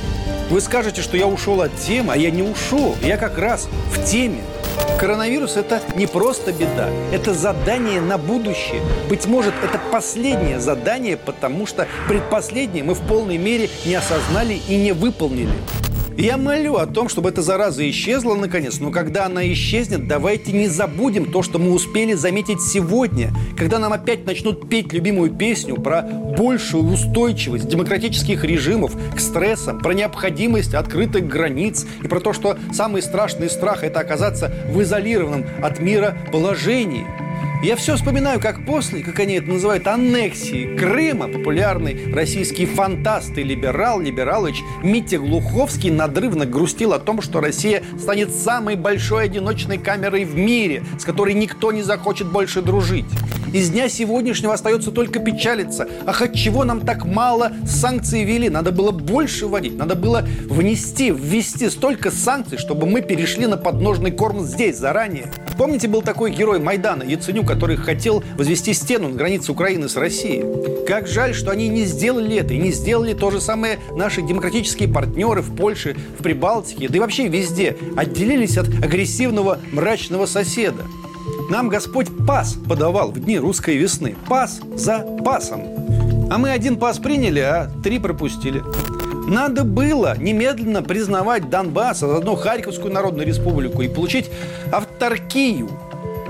Вы 0.49 0.59
скажете, 0.59 1.01
что 1.01 1.15
я 1.15 1.27
ушел 1.27 1.61
от 1.61 1.73
темы, 1.77 2.13
а 2.13 2.17
я 2.17 2.29
не 2.29 2.43
ушел. 2.43 2.95
Я 3.01 3.15
как 3.15 3.37
раз 3.37 3.69
в 3.93 4.03
теме. 4.03 4.41
Коронавирус– 4.99 5.55
это 5.55 5.81
не 5.95 6.07
просто 6.07 6.51
беда, 6.51 6.89
это 7.11 7.33
задание 7.33 8.01
на 8.01 8.17
будущее. 8.17 8.81
Быть 9.09 9.27
может, 9.27 9.53
это 9.63 9.79
последнее 9.91 10.59
задание, 10.59 11.17
потому 11.17 11.65
что 11.65 11.87
предпоследнее 12.07 12.83
мы 12.83 12.95
в 12.95 13.01
полной 13.01 13.37
мере 13.37 13.69
не 13.85 13.95
осознали 13.95 14.59
и 14.67 14.75
не 14.75 14.91
выполнили. 14.91 15.53
Я 16.17 16.37
молю 16.37 16.77
о 16.77 16.87
том, 16.87 17.09
чтобы 17.09 17.29
эта 17.29 17.43
зараза 17.43 17.87
исчезла 17.87 18.33
наконец, 18.33 18.79
но 18.79 18.89
когда 18.89 19.27
она 19.27 19.47
исчезнет, 19.53 20.07
давайте 20.07 20.51
не 20.51 20.67
забудем 20.67 21.31
то, 21.31 21.43
что 21.43 21.59
мы 21.59 21.71
успели 21.71 22.13
заметить 22.13 22.59
сегодня, 22.59 23.31
когда 23.55 23.77
нам 23.77 23.93
опять 23.93 24.25
начнут 24.25 24.67
петь 24.67 24.91
любимую 24.93 25.29
песню 25.29 25.75
про 25.75 26.01
большую 26.01 26.85
устойчивость 26.85 27.67
демократических 27.67 28.43
режимов 28.43 28.93
к 29.15 29.19
стрессам, 29.19 29.79
про 29.79 29.93
необходимость 29.93 30.73
открытых 30.73 31.27
границ 31.27 31.85
и 32.03 32.07
про 32.07 32.19
то, 32.19 32.33
что 32.33 32.57
самый 32.73 33.03
страшный 33.03 33.47
страх– 33.47 33.83
это 33.83 33.99
оказаться 33.99 34.51
в 34.71 34.81
изолированном 34.81 35.45
от 35.61 35.79
мира 35.79 36.17
положении– 36.31 37.05
я 37.63 37.75
все 37.75 37.95
вспоминаю, 37.95 38.39
как 38.39 38.65
после, 38.65 39.01
как 39.01 39.19
они 39.19 39.35
это 39.35 39.49
называют, 39.49 39.87
аннексии 39.87 40.75
Крыма 40.77 41.27
популярный 41.27 42.13
российский 42.13 42.65
фантаст 42.65 43.35
и 43.37 43.43
либерал 43.43 43.99
Либералыч 43.99 44.61
Митя 44.83 45.17
Глуховский 45.17 45.89
надрывно 45.89 46.45
грустил 46.45 46.93
о 46.93 46.99
том, 46.99 47.21
что 47.21 47.41
Россия 47.41 47.83
станет 47.99 48.31
самой 48.31 48.75
большой 48.75 49.25
одиночной 49.25 49.79
камерой 49.79 50.25
в 50.25 50.35
мире, 50.35 50.83
с 50.99 51.03
которой 51.03 51.33
никто 51.33 51.71
не 51.71 51.81
захочет 51.81 52.27
больше 52.27 52.61
дружить. 52.61 53.05
Из 53.53 53.69
дня 53.69 53.89
сегодняшнего 53.89 54.53
остается 54.53 54.91
только 54.91 55.19
печалиться. 55.19 55.87
Ах, 56.05 56.21
от 56.21 56.33
чего 56.35 56.63
нам 56.63 56.81
так 56.81 57.05
мало 57.05 57.53
санкций 57.65 58.23
ввели? 58.23 58.49
Надо 58.49 58.71
было 58.71 58.91
больше 58.91 59.47
вводить. 59.47 59.77
Надо 59.77 59.95
было 59.95 60.27
внести, 60.47 61.11
ввести 61.11 61.69
столько 61.69 62.11
санкций, 62.11 62.57
чтобы 62.57 62.85
мы 62.85 63.01
перешли 63.01 63.47
на 63.47 63.57
подножный 63.57 64.11
корм 64.11 64.41
здесь 64.41 64.77
заранее. 64.77 65.31
Помните, 65.57 65.87
был 65.87 66.03
такой 66.03 66.31
герой 66.31 66.59
Майдана, 66.59 67.01
Яценюк, 67.03 67.47
который 67.47 67.77
хотел 67.77 68.23
возвести 68.35 68.73
стену 68.73 69.09
на 69.09 69.15
границе 69.15 69.51
Украины 69.51 69.89
с 69.89 69.95
Россией? 69.95 70.85
Как 70.85 71.07
жаль, 71.07 71.33
что 71.33 71.49
они 71.49 71.67
не 71.67 71.85
сделали 71.85 72.37
это 72.37 72.53
и 72.53 72.59
не 72.59 72.71
сделали 72.71 73.13
то 73.13 73.31
же 73.31 73.41
самое 73.41 73.79
наши 73.95 74.21
демократические 74.21 74.87
партнеры 74.87 75.41
в 75.41 75.55
Польше, 75.55 75.95
в 76.17 76.21
Прибалтике, 76.21 76.87
да 76.87 76.97
и 76.97 76.99
вообще 76.99 77.27
везде. 77.27 77.75
Отделились 77.95 78.57
от 78.57 78.67
агрессивного 78.67 79.57
мрачного 79.71 80.27
соседа. 80.27 80.83
Нам 81.49 81.69
Господь 81.69 82.07
пас 82.27 82.55
подавал 82.67 83.11
в 83.11 83.19
дни 83.19 83.39
русской 83.39 83.77
весны. 83.77 84.15
Пас 84.27 84.59
за 84.75 84.99
пасом. 85.25 85.63
А 86.29 86.37
мы 86.37 86.51
один 86.51 86.77
пас 86.77 86.99
приняли, 86.99 87.39
а 87.39 87.71
три 87.83 87.99
пропустили. 87.99 88.61
Надо 89.27 89.65
было 89.65 90.17
немедленно 90.17 90.81
признавать 90.81 91.49
Донбасс, 91.49 92.01
а 92.01 92.07
заодно 92.07 92.35
Харьковскую 92.35 92.93
Народную 92.93 93.27
Республику 93.27 93.81
и 93.81 93.89
получить 93.89 94.31
авторкию, 94.71 95.69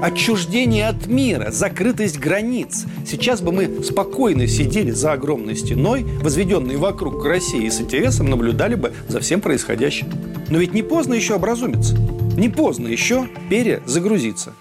отчуждение 0.02 0.88
от 0.88 1.06
мира, 1.06 1.52
закрытость 1.52 2.18
границ. 2.18 2.86
Сейчас 3.06 3.42
бы 3.42 3.52
мы 3.52 3.84
спокойно 3.84 4.48
сидели 4.48 4.90
за 4.90 5.14
огромной 5.14 5.56
стеной, 5.56 6.08
возведенной 6.24 6.78
вокруг 6.78 7.24
России, 7.24 7.68
и 7.68 7.70
с 7.70 7.80
интересом 7.80 8.32
наблюдали 8.32 8.74
бы 8.74 8.92
за 9.08 9.20
всем 9.20 9.42
происходящим. 9.42 10.08
Но 10.50 10.58
ведь 10.58 10.74
не 10.74 10.82
поздно 10.82 11.14
еще 11.14 11.36
образумиться. 11.36 11.96
Не 12.36 12.50
поздно 12.50 12.88
еще 12.88 13.28
перезагрузиться. 13.48 14.54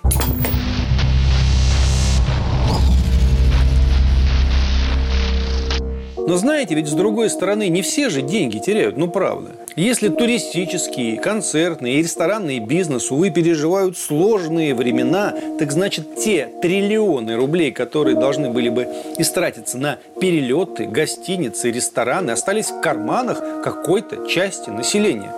Но 6.26 6.36
знаете, 6.36 6.74
ведь 6.74 6.88
с 6.88 6.92
другой 6.92 7.30
стороны, 7.30 7.68
не 7.68 7.82
все 7.82 8.10
же 8.10 8.20
деньги 8.20 8.58
теряют, 8.58 8.96
ну 8.96 9.06
правда. 9.06 9.50
Если 9.76 10.08
туристический, 10.08 11.18
концертный 11.18 11.94
и 11.94 11.98
ресторанный 12.02 12.58
бизнес, 12.58 13.12
увы, 13.12 13.30
переживают 13.30 13.96
сложные 13.96 14.74
времена, 14.74 15.32
так 15.60 15.70
значит, 15.70 16.16
те 16.16 16.48
триллионы 16.60 17.36
рублей, 17.36 17.70
которые 17.70 18.16
должны 18.16 18.50
были 18.50 18.70
бы 18.70 18.88
истратиться 19.18 19.78
на 19.78 19.98
перелеты, 20.20 20.86
гостиницы, 20.86 21.70
рестораны, 21.70 22.32
остались 22.32 22.70
в 22.70 22.80
карманах 22.80 23.62
какой-то 23.62 24.26
части 24.26 24.68
населения. 24.70 25.32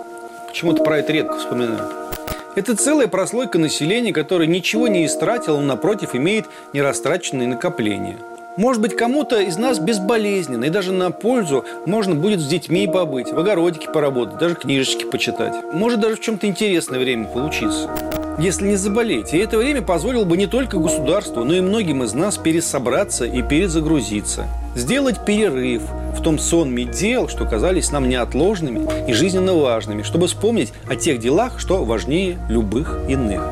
Почему-то 0.47 0.83
про 0.83 0.97
это 0.97 1.13
редко 1.13 1.37
вспоминают. 1.37 1.93
Это 2.55 2.75
целая 2.75 3.07
прослойка 3.07 3.59
населения, 3.59 4.11
которая 4.11 4.47
ничего 4.47 4.87
не 4.87 5.05
истратила, 5.05 5.57
но, 5.57 5.67
напротив, 5.67 6.15
имеет 6.15 6.45
нерастраченные 6.73 7.47
накопления– 7.47 8.17
может 8.59 8.81
быть, 8.81 8.95
кому-то 8.95 9.39
из 9.39 9.57
нас 9.57 9.79
безболезненно 9.79 10.65
и 10.65 10.69
даже 10.69 10.91
на 10.91 11.11
пользу 11.11 11.63
можно 11.85 12.13
будет 12.13 12.41
с 12.41 12.47
детьми 12.47 12.87
побыть, 12.87 13.31
в 13.31 13.39
огородике 13.39 13.89
поработать, 13.89 14.37
даже 14.37 14.55
книжечки 14.55 15.05
почитать. 15.05 15.53
Может 15.73 16.01
даже 16.01 16.17
в 16.17 16.19
чем-то 16.19 16.45
интересное 16.45 16.99
время 16.99 17.25
получиться 17.25 17.89
если 18.39 18.67
не 18.67 18.77
заболеть. 18.77 19.33
И 19.33 19.37
это 19.37 19.57
время 19.57 19.81
позволило 19.81 20.23
бы 20.23 20.37
не 20.37 20.47
только 20.47 20.77
государству, 20.77 21.43
но 21.43 21.53
и 21.53 21.61
многим 21.61 22.03
из 22.03 22.13
нас 22.13 22.37
пересобраться 22.37 23.25
и 23.25 23.41
перезагрузиться. 23.41 24.47
Сделать 24.75 25.25
перерыв 25.25 25.81
в 26.17 26.21
том 26.21 26.39
сонме 26.39 26.85
дел, 26.85 27.27
что 27.27 27.45
казались 27.45 27.91
нам 27.91 28.07
неотложными 28.07 29.09
и 29.09 29.13
жизненно 29.13 29.53
важными, 29.53 30.03
чтобы 30.03 30.27
вспомнить 30.27 30.71
о 30.87 30.95
тех 30.95 31.19
делах, 31.19 31.59
что 31.59 31.83
важнее 31.83 32.37
любых 32.49 32.97
иных. 33.09 33.43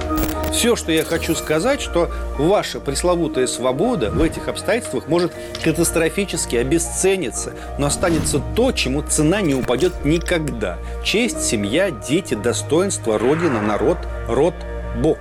Все, 0.51 0.75
что 0.75 0.91
я 0.91 1.03
хочу 1.03 1.35
сказать, 1.35 1.81
что 1.81 2.09
ваша 2.37 2.79
пресловутая 2.79 3.47
свобода 3.47 4.09
в 4.09 4.21
этих 4.21 4.47
обстоятельствах 4.47 5.07
может 5.07 5.31
катастрофически 5.63 6.55
обесцениться, 6.55 7.53
но 7.77 7.87
останется 7.87 8.41
то, 8.55 8.71
чему 8.71 9.03
цена 9.03 9.41
не 9.41 9.53
упадет 9.53 10.05
никогда. 10.05 10.77
Честь, 11.03 11.43
семья, 11.43 11.91
дети, 11.91 12.33
достоинство, 12.33 13.19
родина, 13.19 13.61
народ, 13.61 13.97
род, 14.27 14.55
Бог. 14.97 15.17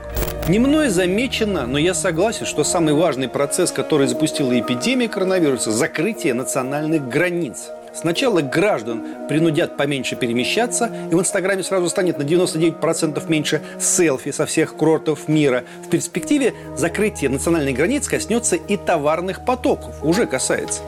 Не 0.49 0.59
мной 0.59 0.89
замечено, 0.89 1.67
но 1.67 1.77
я 1.77 1.93
согласен, 1.93 2.47
что 2.47 2.65
самый 2.65 2.95
важный 2.95 3.29
процесс, 3.29 3.73
который 3.73 4.07
запустила 4.07 4.59
эпидемия 4.59 5.09
коронавируса– 5.09 5.71
закрытие 5.73 6.35
национальных 6.35 7.09
границ. 7.09 7.69
Сначала 7.97 8.43
граждан 8.43 9.27
принудят 9.27 9.79
поменьше 9.79 10.17
перемещаться, 10.17 10.91
и 11.11 11.15
в 11.15 11.21
Инстаграме 11.21 11.63
сразу 11.63 11.89
станет 11.89 12.19
на 12.19 12.25
99% 12.25 13.23
меньше 13.29 13.63
селфи 13.81 14.33
со 14.33 14.45
всех 14.45 14.77
курортов 14.77 15.29
мира. 15.29 15.65
В 15.87 15.89
перспективе 15.89 16.53
закрытие 16.77 17.31
национальных 17.31 17.75
границ 17.75 18.07
коснется 18.07 18.57
и 18.57 18.77
товарных 18.77 19.47
потоков, 19.47 19.95
уже 20.03 20.27
касается. 20.27 20.83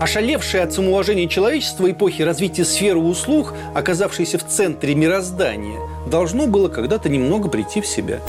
Ошалевшее 0.00 0.64
от 0.64 0.72
самоуважения 0.74 1.28
человечества 1.28 1.90
эпохи 1.90 2.20
развития 2.20 2.64
сферы 2.64 2.98
услуг, 2.98 3.54
оказавшейся 3.74 4.38
в 4.38 4.46
центре 4.46 4.94
мироздания, 4.94 5.80
должно 6.06 6.46
было 6.46 6.68
когда-то 6.68 7.08
немного 7.08 7.48
прийти 7.48 7.80
в 7.80 7.86
себя. 7.86 8.20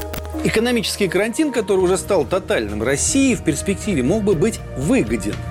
Экономический 0.46 1.10
карантин, 1.10 1.52
который 1.52 1.80
уже 1.80 1.98
стал 1.98 2.24
тотальным, 2.24 2.82
России 2.82 3.36
в 3.36 3.44
перспективе 3.44 4.04
мог 4.04 4.24
бы 4.24 4.36
быть 4.36 4.60
выгоден– 4.78 5.34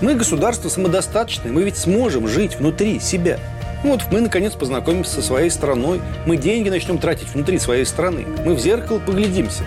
мы 0.00 0.14
государство 0.14 0.68
самодостаточное, 0.68 1.52
мы 1.52 1.62
ведь 1.62 1.76
сможем 1.76 2.26
жить 2.26 2.56
внутри 2.56 3.00
себя. 3.00 3.38
Вот 3.82 4.02
мы, 4.10 4.20
наконец, 4.20 4.52
познакомимся 4.54 5.14
со 5.14 5.22
своей 5.22 5.50
страной. 5.50 6.00
Мы 6.26 6.36
деньги 6.36 6.68
начнем 6.68 6.98
тратить 6.98 7.32
внутри 7.32 7.58
своей 7.58 7.86
страны. 7.86 8.26
Мы 8.44 8.54
в 8.54 8.60
зеркало 8.60 8.98
поглядимся. 8.98 9.64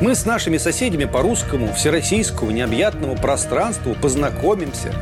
Мы 0.00 0.14
с 0.14 0.24
нашими 0.24 0.56
соседями 0.56 1.04
по 1.04 1.20
русскому, 1.20 1.72
всероссийскому, 1.74 2.50
необъятному 2.50 3.16
пространству 3.16 3.94
познакомимся. 4.00 4.94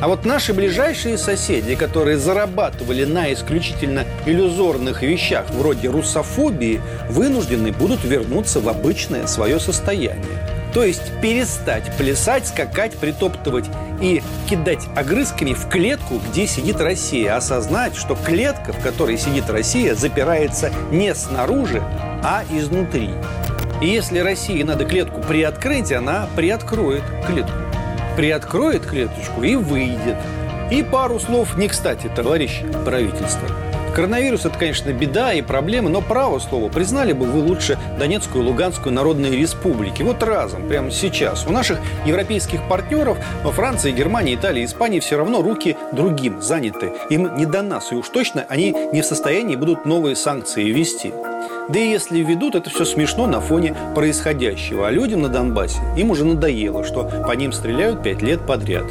А 0.00 0.08
вот 0.08 0.24
наши 0.24 0.54
ближайшие 0.54 1.16
соседи, 1.18 1.74
которые 1.74 2.18
зарабатывали 2.18 3.04
на 3.04 3.32
исключительно 3.32 4.04
иллюзорных 4.26 5.02
вещах 5.02 5.50
вроде 5.50 5.88
русофобии, 5.88 6.80
вынуждены 7.08 7.72
будут 7.72 8.04
вернуться 8.04 8.60
в 8.60 8.68
обычное 8.68 9.26
свое 9.26 9.58
состояние. 9.58 10.38
То 10.74 10.84
есть 10.84 11.02
перестать 11.22 11.84
плясать, 11.96 12.46
скакать, 12.46 12.94
притоптывать 12.96 13.64
и 14.00 14.22
кидать 14.48 14.88
огрызками 14.96 15.52
в 15.52 15.68
клетку, 15.68 16.20
где 16.30 16.46
сидит 16.46 16.80
Россия. 16.80 17.36
Осознать, 17.36 17.96
что 17.96 18.14
клетка, 18.14 18.72
в 18.72 18.82
которой 18.82 19.18
сидит 19.18 19.48
Россия, 19.50 19.94
запирается 19.94 20.70
не 20.90 21.14
снаружи, 21.14 21.82
а 22.22 22.44
изнутри. 22.50 23.10
И 23.80 23.88
если 23.88 24.20
России 24.20 24.62
надо 24.62 24.84
клетку 24.84 25.20
приоткрыть, 25.20 25.92
она 25.92 26.28
приоткроет 26.34 27.02
клетку. 27.26 27.52
Приоткроет 28.16 28.86
клеточку 28.86 29.42
и 29.42 29.56
выйдет. 29.56 30.16
И 30.70 30.82
пару 30.82 31.20
слов 31.20 31.56
не 31.56 31.68
кстати, 31.68 32.10
товарищ 32.14 32.62
правительство. 32.84 33.48
Коронавирус– 33.96 34.44
это, 34.44 34.58
конечно, 34.58 34.92
беда 34.92 35.32
и 35.32 35.40
проблемы, 35.40 35.88
но 35.88 36.02
право 36.02 36.38
слово, 36.38 36.68
признали 36.68 37.14
бы 37.14 37.24
вы 37.24 37.40
лучше 37.40 37.78
Донецкую 37.98 38.44
и 38.44 38.46
Луганскую 38.46 38.92
народные 38.92 39.34
республики. 39.34 40.02
Вот 40.02 40.22
разом, 40.22 40.68
прямо 40.68 40.90
сейчас. 40.90 41.46
У 41.46 41.50
наших 41.50 41.78
европейских 42.04 42.62
партнеров 42.68 43.16
во 43.42 43.52
Франции, 43.52 43.92
Германии, 43.92 44.34
Италии, 44.34 44.66
Испании 44.66 45.00
все 45.00 45.16
равно 45.16 45.40
руки 45.40 45.78
другим 45.92 46.42
заняты. 46.42 46.92
Им 47.08 47.38
не 47.38 47.46
до 47.46 47.62
нас, 47.62 47.90
и 47.90 47.94
уж 47.94 48.10
точно 48.10 48.44
они 48.50 48.76
не 48.92 49.00
в 49.00 49.06
состоянии 49.06 49.56
будут 49.56 49.86
новые 49.86 50.14
санкции 50.14 50.64
ввести. 50.64 51.14
Да 51.70 51.78
и 51.78 51.88
если 51.88 52.18
введут, 52.18 52.54
это 52.54 52.68
все 52.68 52.84
смешно 52.84 53.26
на 53.26 53.40
фоне 53.40 53.74
происходящего. 53.94 54.88
А 54.88 54.90
людям 54.90 55.22
на 55.22 55.30
Донбассе 55.30 55.80
им 55.96 56.10
уже 56.10 56.26
надоело, 56.26 56.84
что 56.84 57.04
по 57.26 57.32
ним 57.32 57.50
стреляют 57.50 58.02
пять 58.02 58.20
лет 58.20 58.46
подряд. 58.46 58.84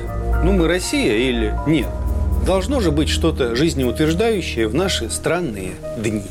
Ну, 0.43 0.53
мы 0.53 0.67
Россия 0.67 1.13
или 1.13 1.53
нет? 1.67 1.89
Должно 2.45 2.79
же 2.79 2.91
быть 2.91 3.09
что-то 3.09 3.55
жизнеутверждающее 3.55 4.67
в 4.67 4.75
наши 4.75 5.09
странные 5.09 5.71
дни. 5.97 6.21